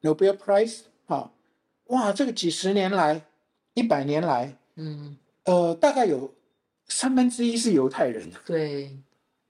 [0.04, 1.32] （Nobel Prize） 哈，
[1.88, 3.24] 哇，这个几十年来。
[3.78, 6.34] 一百年来，嗯，呃，大概有
[6.88, 8.28] 三分之一是犹太人。
[8.44, 8.90] 对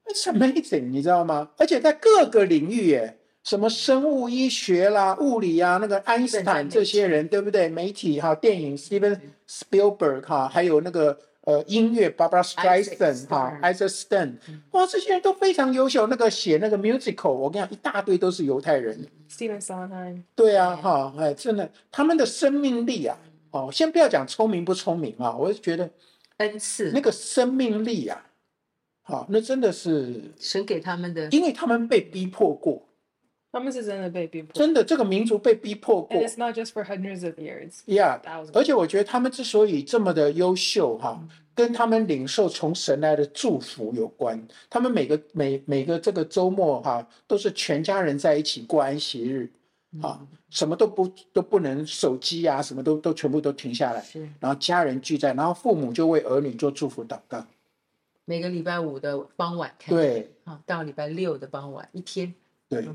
[0.06, 1.52] ，It's amazing，你知道吗？
[1.56, 7.70] 而且在各个领域，耶，什么生物医学啦、物理啊，那个爱因斯坦这些人，对不对？
[7.70, 14.34] 媒体哈，电影 Steven Spielberg 哈，还有那个呃音乐 Barbara Streisand 哈，Isaac Stern，
[14.72, 16.08] 哇，这些人都非常优秀。
[16.08, 19.08] 那个写那个 musical，我跟你讲，一大堆都是犹太人。
[19.32, 20.24] Stephen Sondheim。
[20.36, 23.18] 对啊，哈，哎，真的，他们的生命力啊。
[23.52, 25.90] 哦，先不要讲聪明不聪明啊，我是觉得
[26.38, 28.26] 恩赐那个生命力啊，
[29.04, 32.84] 好，那真的是神给他们的，因为他们被逼迫过，
[33.52, 36.18] 他们是真的被逼迫，真的这个民族被逼迫过。
[36.18, 37.80] And it's not just for hundreds of years.
[37.86, 38.52] Yeah，Thousands.
[38.54, 41.20] 而且我觉得他们之所以这么的优秀哈，
[41.56, 44.48] 跟他们领受从神来的祝福有关。
[44.70, 49.50] 他们每个每每个这个周末哈，都是全家人在一起过安息日。
[50.02, 57.46] 啊，什么都不都不能，手机啊，什么都都全部都停下来，是，然后家人聚在，然后父母就为儿女做祝福祷告。
[58.24, 62.34] 每个礼拜五的傍晚开，对，啊，到礼拜六的傍晚一天。
[62.70, 62.88] 对，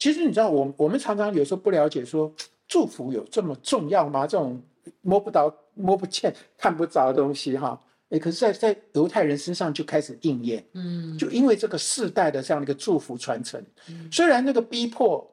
[0.00, 2.32] 其实你知道，我我们常常有时候不了解说，
[2.66, 4.26] 祝福有这么重要吗？
[4.26, 4.60] 这种
[5.00, 13.64] 摸不到、摸不见、看不着的东西，哈，哎，可是在，在在犹太人身上就开始应验，嗯，就因为这个世代的这样的一个祝福传承，
[14.10, 15.24] 虽然那个逼迫。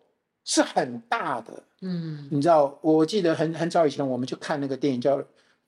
[0.48, 5.18] 是很大的，嗯，你知道，我记得很很早以前，我们就看那个电影叫《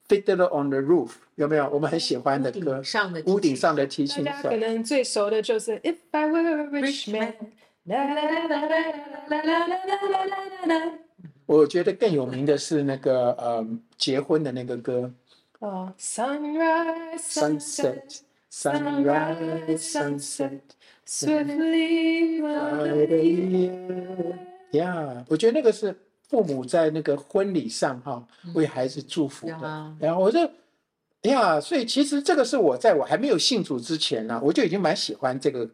[0.08, 1.70] Fiddler on the Roof》，有没有？
[1.70, 4.26] 我们很喜欢的歌，上的屋顶上的提琴手。
[4.32, 7.34] 大家可能最熟的就是《If I Were a Rich Man》。
[11.46, 15.12] 我觉得更有名的是那个呃结婚的那个歌。
[15.60, 20.62] 哦，Sunrise, Sunset, Sunrise, Sunset,
[21.06, 24.48] swiftly glide.
[24.72, 25.96] 呀，yeah, 我觉得那个是
[26.28, 29.60] 父母在那个婚礼上哈、嗯、为孩子祝福的。
[29.64, 30.40] 嗯、然后我就
[31.24, 35.70] 呀，所以其实这个是我在我还没有信主之前呢、啊，我就已经蛮喜欢这个，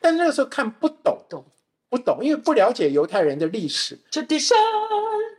[0.00, 1.44] 但是那个时候看不懂，懂
[1.88, 3.98] 不懂，因为不了解犹太人的历史。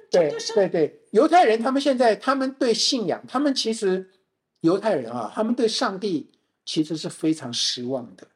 [0.10, 4.10] 对对对，犹太人他们现在他们对信仰，他们其实
[4.62, 6.32] 犹太人啊，他们对上帝
[6.66, 8.28] 其实是非常失望的，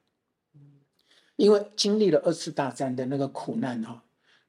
[1.36, 4.04] 因为经历了二次大战的那个苦难哈、啊。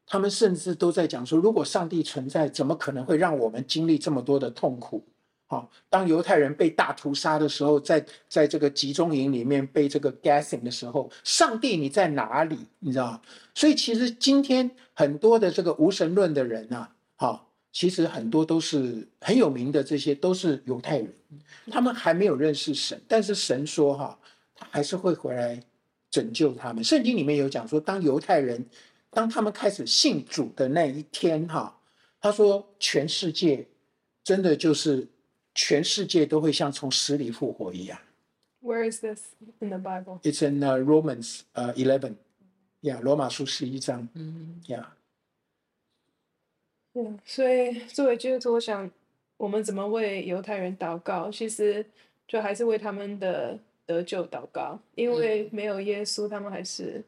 [0.07, 5.05] 他们甚至都在讲说，如果上帝存在，怎么可能会让我们经历这么多的痛苦？
[5.49, 12.59] 好，当犹太人被大屠杀的时候，在在这个集中营里面被这个 gassing 的时候，上帝你在哪里？
[12.79, 13.21] 你知道？
[13.55, 21.13] 所以其实今天很多的这个无神论的人啊，好，其实很多都是很有名的，这些都是犹太人，
[21.71, 24.19] 他们还没有认识神，但是神说哈，
[24.55, 25.61] 他还是会回来
[26.11, 26.83] 拯救他们。
[26.83, 28.65] 圣经里面有讲说，当犹太人。
[29.17, 31.81] 当他们开始信主的那一天，哈，
[32.21, 33.67] 他说全世界
[34.23, 35.09] 真的就是
[35.55, 37.99] 全世界都会像从死里复活一样。
[38.61, 39.29] Where is this
[39.61, 40.21] in the Bible?
[40.21, 42.17] It's in Romans, uh,，eleven,
[42.83, 44.85] yeah，罗马书十一章，嗯，yeah。
[46.93, 48.91] 嗯，所以作为基督徒，我想
[49.39, 51.31] 我们怎么为犹太人祷告？
[51.31, 51.87] 其实
[52.29, 57.03] 就还是为他们的得救祷告，因为没有耶稣，他们还是。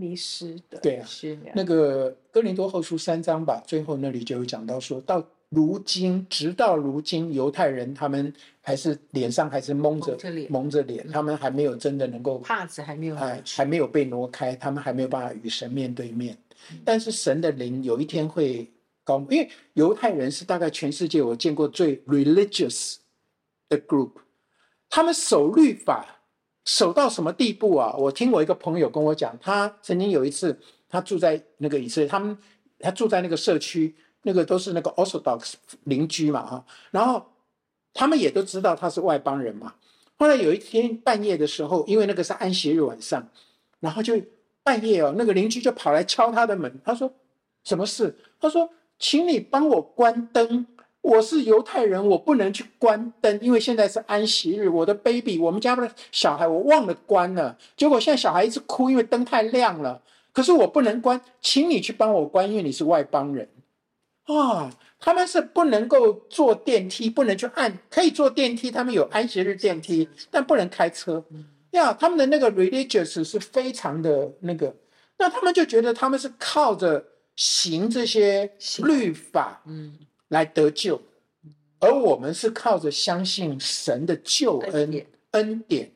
[0.00, 8.32] 迷失的，对啊，是那个哥林多后书三章吧，最后那里就有讲到说，说到如今，直到如今，犹太人他们
[8.62, 10.16] 还是脸上还是蒙着
[10.48, 16.36] 蒙着脸，他们还没有真的能够帕子还没有哎，还没有被挪开，他们还没有办法与神面对面。
[16.84, 18.70] 但是神的灵有一天会
[19.04, 22.96] 高，因为犹太人是大概全世界我见过最 religious
[23.68, 24.12] 的 group，
[24.88, 26.16] 他们守律法。
[26.64, 27.94] 守到什么地步啊？
[27.96, 32.36] 我听我一个朋友跟我讲，他曾经有一次，他住在那个以色列，他们
[32.78, 37.24] 他住在那个社区，那个都是那个 Orthodox 邻居嘛，哈，然后
[37.94, 39.74] 他们也都知道他是外邦人嘛。
[40.16, 43.28] 后来有一天半夜的时候，因为那个是安息日晚上，
[43.80, 44.14] 然后就
[44.62, 47.10] 半夜哦，那个邻居就跑来敲他的门，他说
[47.64, 48.18] 什么事？
[48.38, 50.66] 他说，请你帮我关灯。
[51.02, 54.68] 我是犹太人，我不能去关灯，因为现在是安息日。
[54.68, 57.56] 我的 baby，我们家的小孩，我忘了关了。
[57.76, 60.02] 结果现在小孩一直哭，因为灯太亮了。
[60.32, 63.48] 可是我不能关，请你去帮我关，因为你是外邦人。
[64.26, 64.70] 啊，
[65.00, 71.24] 他们是不能够坐电梯，不能去按，可以坐电梯，他们有安息日电梯，但不能开车。
[71.72, 74.74] 呀，他们的那个 religious 是非常的那个，
[75.18, 78.52] 那他们就觉得他们是靠着行这些
[78.84, 79.98] 律法，嗯，
[80.30, 81.00] 来得救，
[81.78, 85.92] 而我们是靠着相信神的救恩恩典。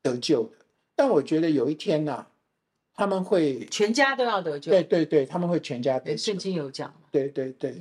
[0.00, 0.50] 得救的。
[0.94, 2.30] 但我觉得有一天呐、啊。
[2.98, 6.16] 他们会全家都要得救，对对对，他们会全家得救。
[6.16, 7.80] 圣经有讲，对对对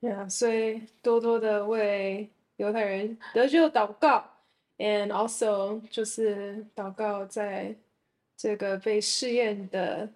[0.00, 4.28] ，Yeah，Yeah，所以多多的为犹太人得救祷告
[4.78, 7.76] ，and also 就是祷告在
[8.36, 10.10] 这个被试验的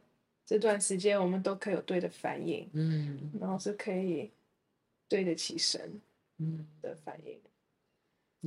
[0.48, 4.30] 这段时间，我们都可以有对的反应，嗯，然后是可以
[5.06, 6.00] 对得起神，
[6.38, 7.38] 嗯的反应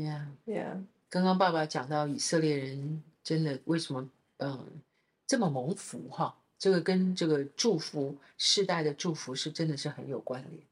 [0.04, 3.04] ，Yeah，Yeah，刚刚爸爸讲到以色列人。
[3.24, 4.82] 真的，为什么嗯
[5.28, 6.36] 这么蒙福哈？
[6.58, 10.64] 这个跟这个祝福世代的祝福是真的是很有关联。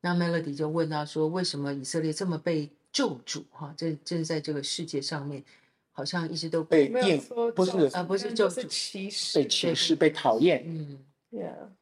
[0.00, 3.74] 那 Melody 就问到说：“为什么以色列这么被咒诅哈？
[3.76, 5.44] 这正在这个世界上面，
[5.92, 7.20] 好像一直都被厌，
[7.54, 10.64] 不是啊，不是就是，歧视，被歧视，被讨厌。
[10.66, 10.98] 嗯，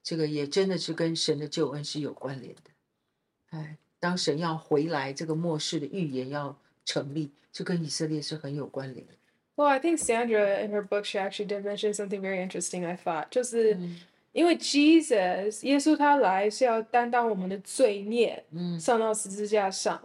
[0.02, 2.70] 这个也真的是跟神的救恩是有关联的。
[3.50, 9.12] 哎，当神要回来，这个末世的预言要成立，就跟以色列是很有关联的。”
[9.56, 12.86] Well, I think Sandra in her book she actually did mention something very interesting.
[12.86, 13.78] I thought 就是
[14.32, 20.00] 因为 Jesus 耶稣他来是要担当我们的罪孽，嗯，上到十字架上，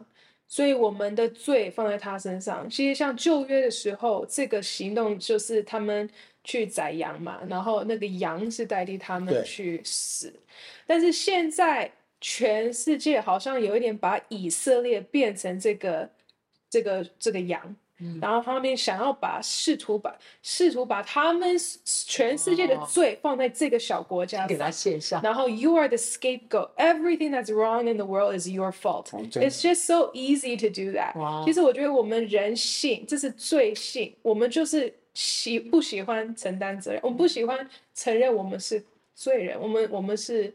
[0.47, 2.69] 所以我们的罪放在他身上。
[2.69, 6.09] 其实像旧约的时候，这个行动就是他们
[6.43, 10.33] 去宰羊嘛，然后那个羊是代替他们去死。
[10.85, 11.91] 但是现在
[12.21, 16.09] 全世界好像有一点把以色列变成这个
[16.69, 17.75] 这个这个羊。
[18.21, 25.21] 然后他们想要把试图把试图把他们全世界的罪放在这个小国家，给他卸下。
[25.23, 26.69] 然后 you are the scapegoat.
[26.75, 29.07] Everything that's wrong in the world is your fault.
[29.31, 31.13] It's just so easy to do that.
[31.45, 38.83] 其实我觉得我们人性这是罪性，我们就是喜不喜欢承担责任，我们不喜欢承认我们是
[39.13, 40.53] 罪人，我们我们是。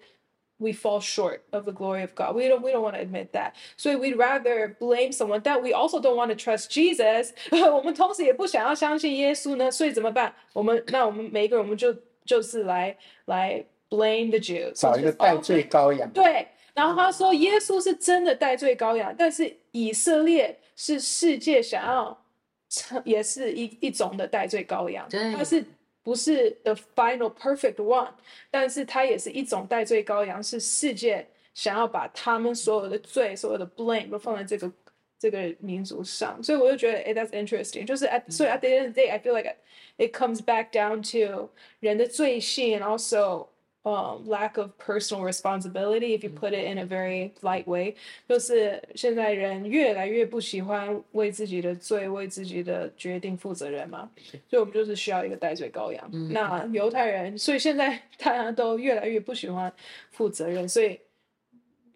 [0.60, 2.34] we fall short of the glory of God.
[2.34, 3.56] We don't we don't want to admit that.
[3.76, 7.34] So we'd rather blame someone that we also don't want to trust Jesus.
[7.52, 10.34] 我们同时也不想要相信耶稣呢，所以怎么办？
[10.54, 11.94] 我们那我们每一个人我们就
[12.26, 12.96] 就是来
[13.26, 16.10] 来 blame the Jews，找一个代罪羔羊。
[16.12, 22.18] 对，然后他说耶稣是真的代罪羔羊，但是以色列是世界想要
[22.70, 25.66] 成也是一一种的代罪羔羊，他是。
[26.10, 28.12] 不是 the final perfect one，
[28.52, 34.72] 但是它也是一种代罪羔羊，是世界想要把他们所有的罪、所有的 blame 都放在这个
[35.18, 37.86] 这个民族上，所以我就觉得，哎，that's interesting。
[37.86, 39.56] 就是 at 所以 at the end of the day，I feel like
[39.98, 41.50] it comes back down to
[41.80, 43.48] 人的罪性，and also
[43.83, 47.95] um lack of personal responsibility if you put it in a very light way，
[48.29, 54.11] 就是现在人越来越不喜欢为自己的罪、为自己的决定负责任嘛，
[54.51, 56.07] 所以我们就是需要一个代罪羔羊。
[56.13, 59.73] 嗯、那犹太人，所以现在大家都越来越不喜欢
[60.11, 61.01] 负责任，所以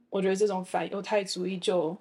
[0.09, 1.95] 我觉得这种反犹太主义就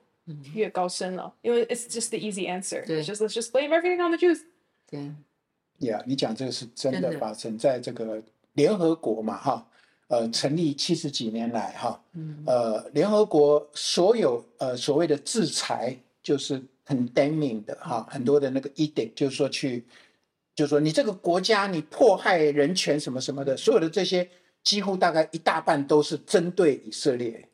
[0.54, 4.44] 越高深了，因为 it's just the easy answer，对，just let's just blame everything on the Jews。
[4.90, 5.12] 对
[5.82, 8.24] ，Yeah，你讲这个是真的发生在这个
[8.54, 9.38] 联合国嘛？
[9.38, 9.68] 哈。
[10.14, 12.00] 呃，成立七十几年来，哈，
[12.46, 19.84] 呃，联合国所有呃所谓的制裁，就是 condemning 的哈，很多的那个 edict，就是说去，
[20.54, 24.30] 就是说你这个国家你迫害人权什么什么的，所有的这些
[24.64, 27.50] 几乎大概一大半都是针对以色列，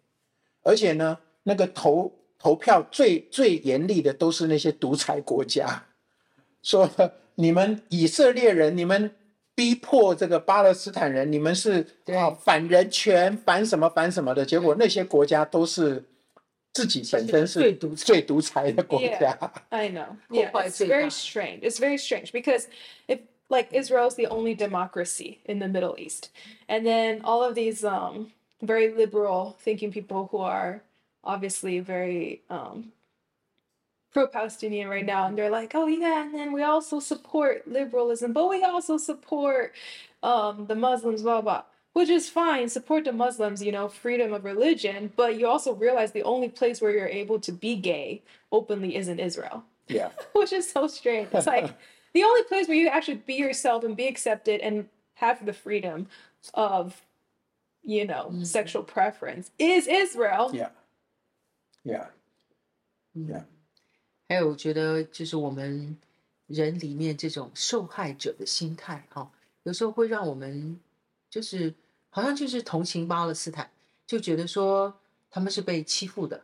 [0.61, 5.85] 而且呢，那个投投票最最严厉的都是那些独裁国家，
[6.61, 6.89] 说
[7.35, 9.11] 你们以色列人，你们。
[9.58, 16.04] 逼迫这个巴勒斯坦人，你们是啊反人权、反什么反什么的，结果那些国家都是
[16.72, 19.38] 自己本身是最独最独裁的国家。
[19.40, 20.16] Yeah, I know.
[20.28, 21.60] Yeah, it's very strange.
[21.62, 22.66] It's very strange because
[23.06, 26.30] if like Israel is the only democracy in the Middle East,
[26.66, 30.82] and then all of these um very liberal thinking people who are
[31.22, 32.92] obviously very um
[34.11, 38.49] pro-Palestinian right now, and they're like, "Oh yeah," and then we also support liberalism, but
[38.49, 39.73] we also support
[40.23, 41.63] um, the Muslims, blah blah.
[41.93, 46.11] Which is fine, support the Muslims, you know, freedom of religion, but you also realize
[46.11, 49.63] the only place where you're able to be gay openly is in Israel.
[49.87, 50.09] Yeah.
[50.33, 51.29] Which is so strange.
[51.33, 51.73] It's like
[52.13, 56.07] the only place where you actually be yourself and be accepted and have the freedom
[56.53, 57.01] of,
[57.83, 58.43] you know, mm-hmm.
[58.43, 60.51] sexual preference is Israel.
[60.53, 60.69] Yeah.
[61.83, 62.05] Yeah.
[63.15, 63.41] Yeah.
[64.29, 65.97] 还有，我觉得就是我们
[66.45, 69.31] 人里面这种受害者的心态，哈，
[69.63, 70.79] 有时候会让我们
[71.31, 71.73] 就是
[72.11, 73.71] 好像就是同情巴勒斯坦，
[74.05, 74.95] 就觉得说
[75.31, 76.43] 他们是被欺负的，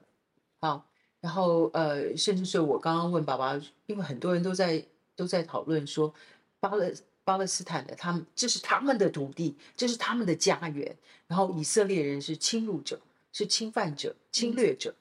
[0.62, 0.84] 啊，
[1.22, 3.56] 然后呃，甚至是我刚刚问爸爸，
[3.86, 4.84] 因为很多人都在
[5.16, 6.12] 都在讨论说
[6.60, 6.92] 巴勒
[7.24, 13.00] 巴勒斯坦的他们这是他们的土地，这是他们的家园，然后以色列人是侵入者，
[13.32, 14.96] 是侵犯者、侵略者。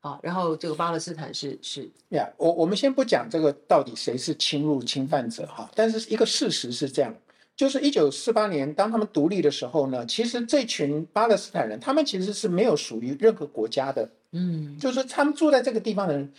[0.00, 7.14] 啊，然后这个巴勒斯坦是是呀，yeah, 我我们先不讲这个到底谁是侵入侵犯者哈，但是一个事实是这样，
[7.54, 16.32] 就是一九四八年当他们独立的时候呢，其实这群巴勒斯坦人他们其实是没有属于任何国家的，嗯，就是他们住在这个地方的人，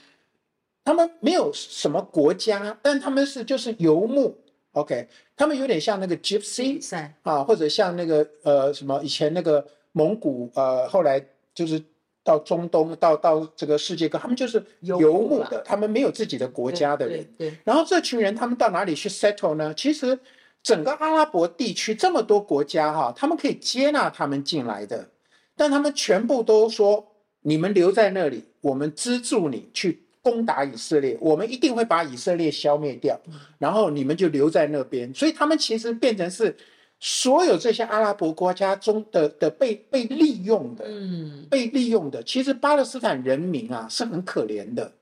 [0.84, 4.36] 他们没有什么国家，但他们是就是游牧
[4.72, 5.08] ，OK，
[5.38, 11.80] 他们有点像那个 Gypsy 啊，或者像那个呃什么以前那个蒙古呃后来就是。
[12.24, 17.26] 到中东，到到这个世界各，他们就是游牧的，他们没有自己的国家的人。
[17.38, 17.54] 对。
[17.64, 19.74] 然后这群人，他们到哪里去 settle 呢？
[19.74, 20.18] 其实
[20.62, 25.10] 整个阿拉伯地区这么多国家哈，他们可以接纳他们进来的，
[25.56, 33.20] 但他们全部都说：你们留在那里，我们资助你去攻打以色列，我们一定会把以色列消灭掉。
[33.58, 35.12] 然后你们就留在那边。
[35.14, 36.56] 所以他们其实变成是。
[37.04, 44.94] 所有这些阿拉伯国家中的的被被利用的，嗯，被利用的，其实巴勒斯坦人民啊是很可怜的，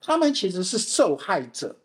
[0.00, 1.76] 他们其实是受害者，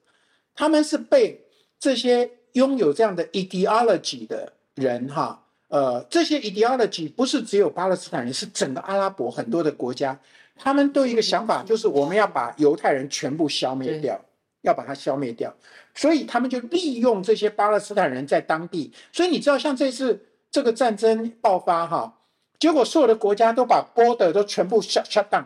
[0.56, 1.42] 他们是被
[1.78, 10.18] 这些拥有这样的 ideology 的人哈，呃，这些 ideology 不是只有巴勒斯坦人，是整个阿拉伯很多的国家，
[10.56, 14.18] 他们都有一个想法，就是我们要把犹太人全部消灭掉。
[14.68, 15.54] 要把它消灭掉，
[15.96, 18.94] 所以他们就利用这些巴勒斯坦人在当地。
[19.12, 22.20] 所以你知道，像这次这个战争爆发哈，
[22.60, 25.46] 结果所有的国家都把 border 都全部 shut shut down，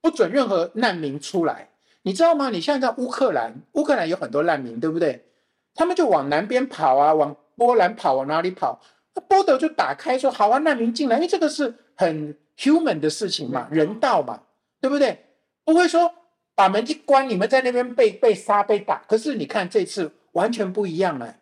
[0.00, 1.68] 不准任何难民出来。
[2.02, 2.50] 你知道吗？
[2.50, 5.26] 你现在在乌克兰，乌克兰有很多难民，对不对？
[5.74, 8.80] 他们就往南边跑啊，往波兰跑，往哪里跑？
[9.14, 14.42] 那 border 就打开，说好啊，难民进来，因为这个是很 human 的事情嘛，人道嘛，
[14.80, 15.26] 对不对？
[15.64, 16.12] 不会说。
[16.56, 19.04] 把门一关，你们在那边被被杀被打。
[19.06, 21.36] 可是你看这次完全不一样了，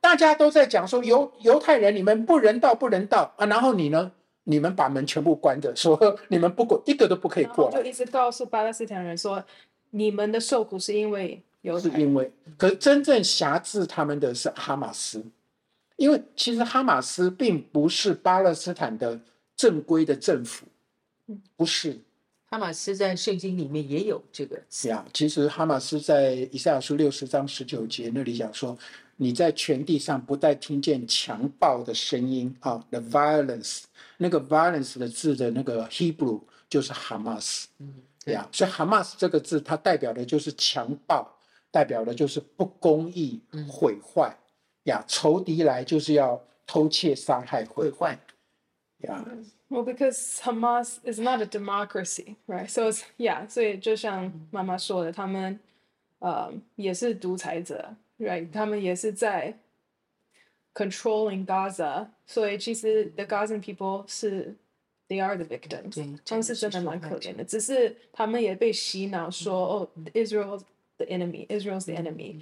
[0.00, 4.12] 大家都在讲说犹犹太人你们不人道不人道啊，然后你呢，
[4.44, 9.42] 你们把门全部关着，说你们不过一个都不可以过来，就一直告诉巴勒斯坦人说，
[9.90, 15.24] 你们的受苦是因为犹太，是因为，可是真正辖制他们的是哈马斯，
[15.96, 19.18] 因为其实哈马斯并不是巴勒斯坦的
[19.56, 20.66] 正规的政府，
[21.56, 21.98] 不是。
[22.48, 25.04] 哈马斯在圣经里面也有这个词呀。
[25.12, 28.78] 其实哈马斯在以赛亚书六十章十九节那里讲说
[29.16, 33.82] ：“你在全地上不再听见强暴的声音啊，the violence。”
[34.18, 36.40] 那个 violence 的字的那个 Hebrew
[36.70, 37.66] 就是哈马斯。
[37.78, 37.94] 嗯，
[38.24, 38.48] 对呀。
[38.52, 41.36] 所以哈马斯这个字它代表的就是强暴，
[41.72, 44.38] 代表的就是不公义、毁坏。
[44.84, 48.16] 呀，仇敌来就是要偷窃、杀害、毁坏。
[48.99, 49.25] 呀。
[49.69, 52.69] Well, because Hamas is not a democracy, right?
[52.69, 53.47] So it's yeah.
[53.47, 55.59] 所以就像妈妈说的，他们
[56.19, 58.51] 呃也是独裁者，right？
[58.51, 59.57] 他们也是在
[60.73, 62.07] controlling Gaza。
[62.25, 64.55] 所以其实 the Gazan people 是
[65.07, 66.19] they are the victims。
[66.25, 70.63] 他们是真的蛮可怜的，只是他们也被洗脑说哦，Israel's
[70.97, 72.41] the enemy, Israel's the enemy。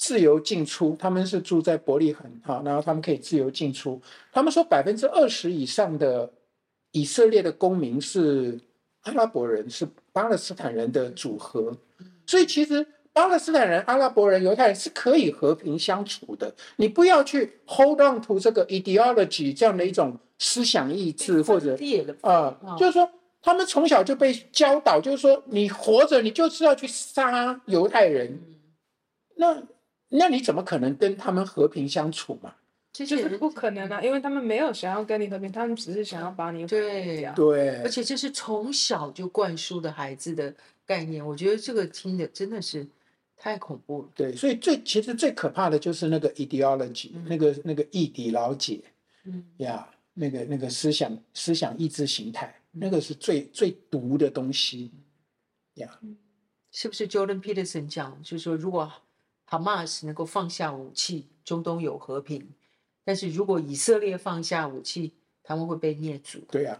[0.00, 0.96] 自由进出。
[0.98, 4.00] 他们是住在伯利恒哈，然后他们可以自由进出。
[4.32, 6.32] 他们说百分之二十以上的
[6.92, 8.58] 以色列的公民是
[9.02, 9.86] 阿拉伯人，是。
[10.12, 11.72] 巴勒斯坦人的组合，
[12.26, 16.52] 所以其实巴勒斯坦人、阿拉伯人、犹太人是可以和平相处的。
[16.78, 21.74] 你不要去 hold on to 这个 ideology 这样的一种思想意志，或者
[22.22, 23.08] 啊、呃，就是说
[23.40, 28.36] 他们从小就被教导，就是说你活着你就是要去杀犹太人，
[29.36, 29.62] 那
[30.10, 32.54] 那你怎么可能跟他们和平相处嘛？
[32.92, 40.52] 其实就是不可能啊，因为他们没有想要跟你和平，他们只是想要把你对呀，对，而且这是从小就灌输的孩子的
[40.84, 42.84] 概念，我觉得这个听的真的是
[43.36, 44.08] 太恐怖了。
[44.14, 48.80] 对，所以最其实最可怕的就是那个 ideology，、嗯、那个那个意底牢结，
[49.24, 49.44] 嗯。
[49.58, 54.90] 呀，那个那个思想思想意志形态，嗯、那个是最最毒的东西，
[55.74, 55.88] 呀，
[56.72, 58.92] 是不是 Jordan Peterson 讲，就是说如果
[59.50, 62.48] Hamas 能够放下武器，中东有和平。
[63.04, 66.38] 但是如果以色列放下武器，他们会被灭族。
[66.48, 66.78] 对呀、啊，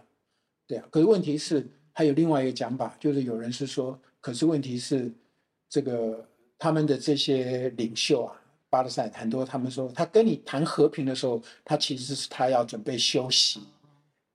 [0.65, 0.89] 对呀、啊。
[0.89, 5.11] 可是问题是，还有另外一个讲法，就是有人是说，可是问题是，
[5.67, 6.25] 这个
[6.57, 13.59] 他们的这些领袖啊，巴勒斯坦很多，他们说他跟你谈和平的时候，他其实是他要准备休息，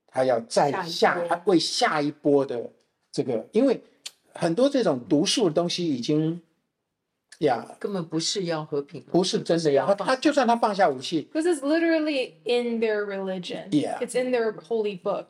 [0.05, 2.69] 他要再下，他为下一波的
[3.11, 3.81] 这个，因为
[4.35, 6.39] 很多这种毒素的东西已经。
[7.40, 9.92] 呀，根本不是要和平，不是真的要。
[9.94, 13.68] 他就算他放下武器，Because it's literally in their religion.
[13.70, 15.26] Yeah, it's in their holy book.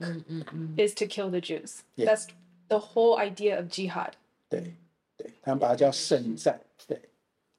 [0.77, 1.83] Is to kill the Jews.
[1.97, 2.27] That's
[2.68, 4.12] the whole idea of jihad.
[4.51, 4.75] 对，
[5.16, 6.61] 对，他们把它叫圣战。
[6.87, 7.01] 对，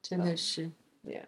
[0.01, 0.69] 真的是，
[1.03, 1.25] Yeah.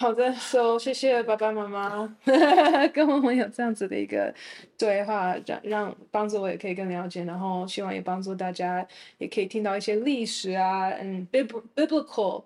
[0.00, 2.16] 好的，So 谢谢爸爸妈妈
[2.88, 4.34] 跟我们有这样子的一个
[4.78, 8.84] 对话，让让帮助我也可以更了解，然后希望也帮助大家
[9.18, 12.44] 也可以听到一些历史啊，嗯，biblical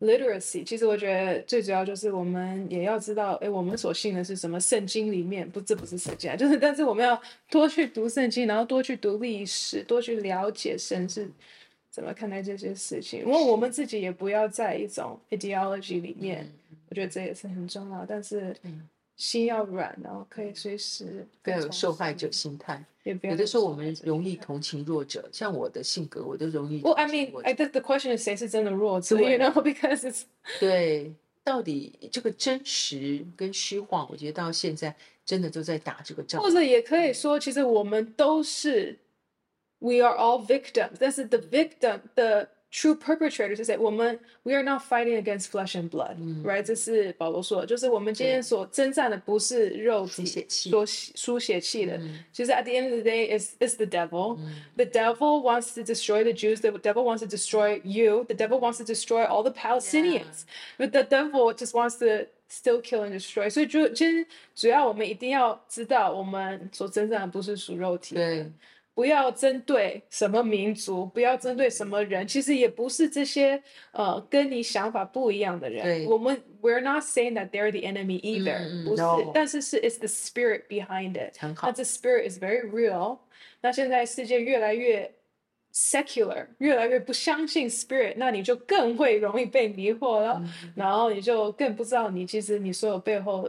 [0.00, 0.64] literacy。
[0.64, 4.58] 其实我觉得最主要就是我们也要知道，哎，我们所信的是什么？
[4.58, 11.30] 圣经里面不，这不是圣经啊，就是但是我们要多去读圣经，然后多去读历史，多去了解神是
[11.92, 13.20] 怎么看待这些事情。
[13.20, 16.44] 因为我们自己也不要在一种 ideology 里面。
[16.90, 18.56] 我觉得这也是很重要，但是
[19.16, 22.84] 心要软，然后可以随时不要有受害者心态。
[23.22, 26.80] 有的时候我们容易同情弱者，像我的性格，我都容易。
[26.82, 30.22] Well, I mean, I think the question is 谁是真的弱者？You know, because it's
[30.60, 31.12] 对，
[31.42, 36.40] 到底这个真实跟虚幻，我觉得到现在真的都在打这个仗。
[36.40, 38.98] 或者也可以说，其实我们都是
[39.78, 42.48] ，We are all victims，但是 the victim 的。
[42.75, 43.77] True perpetrators 是谁？
[43.77, 52.01] 我们 We are not fighting against flesh and blood，right？、嗯、这是保罗说的，就是我们今天所征战的不是肉体所输血气的。
[52.31, 54.55] 其实 at the end of the day is is the devil、嗯。
[54.75, 56.61] The devil wants to destroy the Jews.
[56.61, 58.23] The devil wants to destroy you.
[58.23, 60.47] The devil wants to destroy all the Palestinians.
[60.79, 60.87] Yeah.
[60.87, 63.51] But the devil just wants to still kill and destroy.
[63.51, 64.25] 所以就其实
[64.55, 68.15] 主要我们一定要知道，我们所征战的不是属肉体。
[68.15, 68.51] 对。
[68.98, 75.84] 不要针对什么民族，不要针对什么人，其实也不是这些呃跟你想法不一样的人。
[75.84, 79.30] 对，我们 we're not saying that they're the enemy either，、嗯、不是，no.
[79.32, 81.38] 但是是 it's the spirit behind it。
[81.38, 81.68] 很好。
[81.68, 83.18] 那这 spirit is very real。
[83.60, 85.08] 那现在世界越来越
[85.72, 93.48] secular，越来越不相信 spirit，那你就更会容易被迷惑了，嗯、然后你就更不知道你其实你所有背后。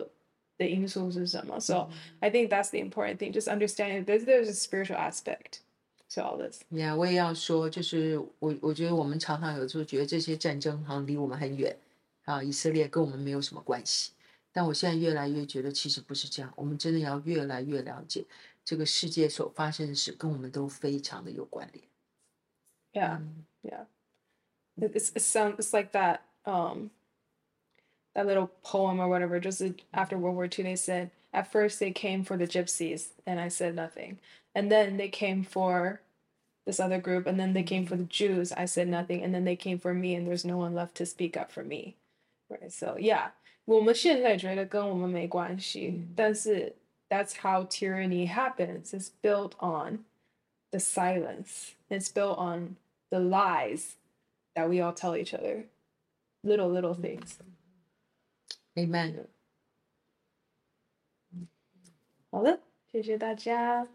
[0.59, 1.59] 的因素是什么？
[1.59, 1.91] So
[2.21, 3.33] I think that's the important thing.
[3.33, 5.61] Just understanding there's there's a spiritual aspect
[6.15, 6.63] to all this.
[6.71, 11.77] Yeah，我也要说，就是我我觉得我们常常有时候觉得这些战争好像离我们很远
[12.25, 14.13] 啊，以色列跟我们没有什么关系。
[14.53, 18.25] 但我现在越来越觉得其实不是这样，我们真的要越来越了解
[18.65, 21.85] 这个世界所发生的事跟我们都非常的有关联。
[22.93, 23.21] Yeah,
[23.63, 23.87] yeah.
[24.77, 26.21] It's it sounds it's like that.
[26.45, 26.91] Um.
[28.19, 31.91] that little poem or whatever, just after World War II, they said, at first they
[31.91, 34.19] came for the gypsies, and I said nothing.
[34.55, 36.01] And then they came for
[36.65, 39.23] this other group, and then they came for the Jews, I said nothing.
[39.23, 41.65] And then they came for me, and there's no one left to speak up for
[41.65, 41.97] me.
[42.49, 42.73] Right?
[42.73, 43.33] So, yeah.
[43.67, 46.75] 我们现在觉得跟我们没关系，但是
[47.09, 48.93] that's how tyranny happens.
[48.93, 50.05] It's built on
[50.71, 51.73] the silence.
[51.89, 52.77] It's built on
[53.11, 53.97] the lies
[54.55, 55.65] that we all tell each other.
[56.43, 57.39] Little, little things.
[58.80, 59.26] Amen。
[62.32, 62.60] 好的，
[62.92, 63.88] 谢谢大家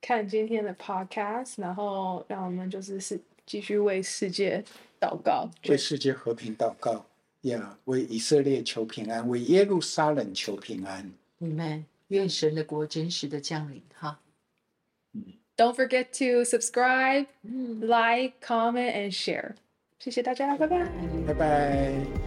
[0.00, 4.64] 看今天的 podcast，然后让我们就是是继续为世界
[5.00, 7.04] 祷告，为世界和平祷告，
[7.42, 11.12] 呀、yeah，为以色列求平安，为耶路撒冷求平安。
[11.40, 11.84] Amen。
[12.08, 14.20] 愿神的国真实的降临哈。
[15.56, 19.56] Don't forget to subscribe, like, comment, and share。
[19.98, 20.88] 谢谢大家，拜拜。
[21.26, 22.17] 拜拜。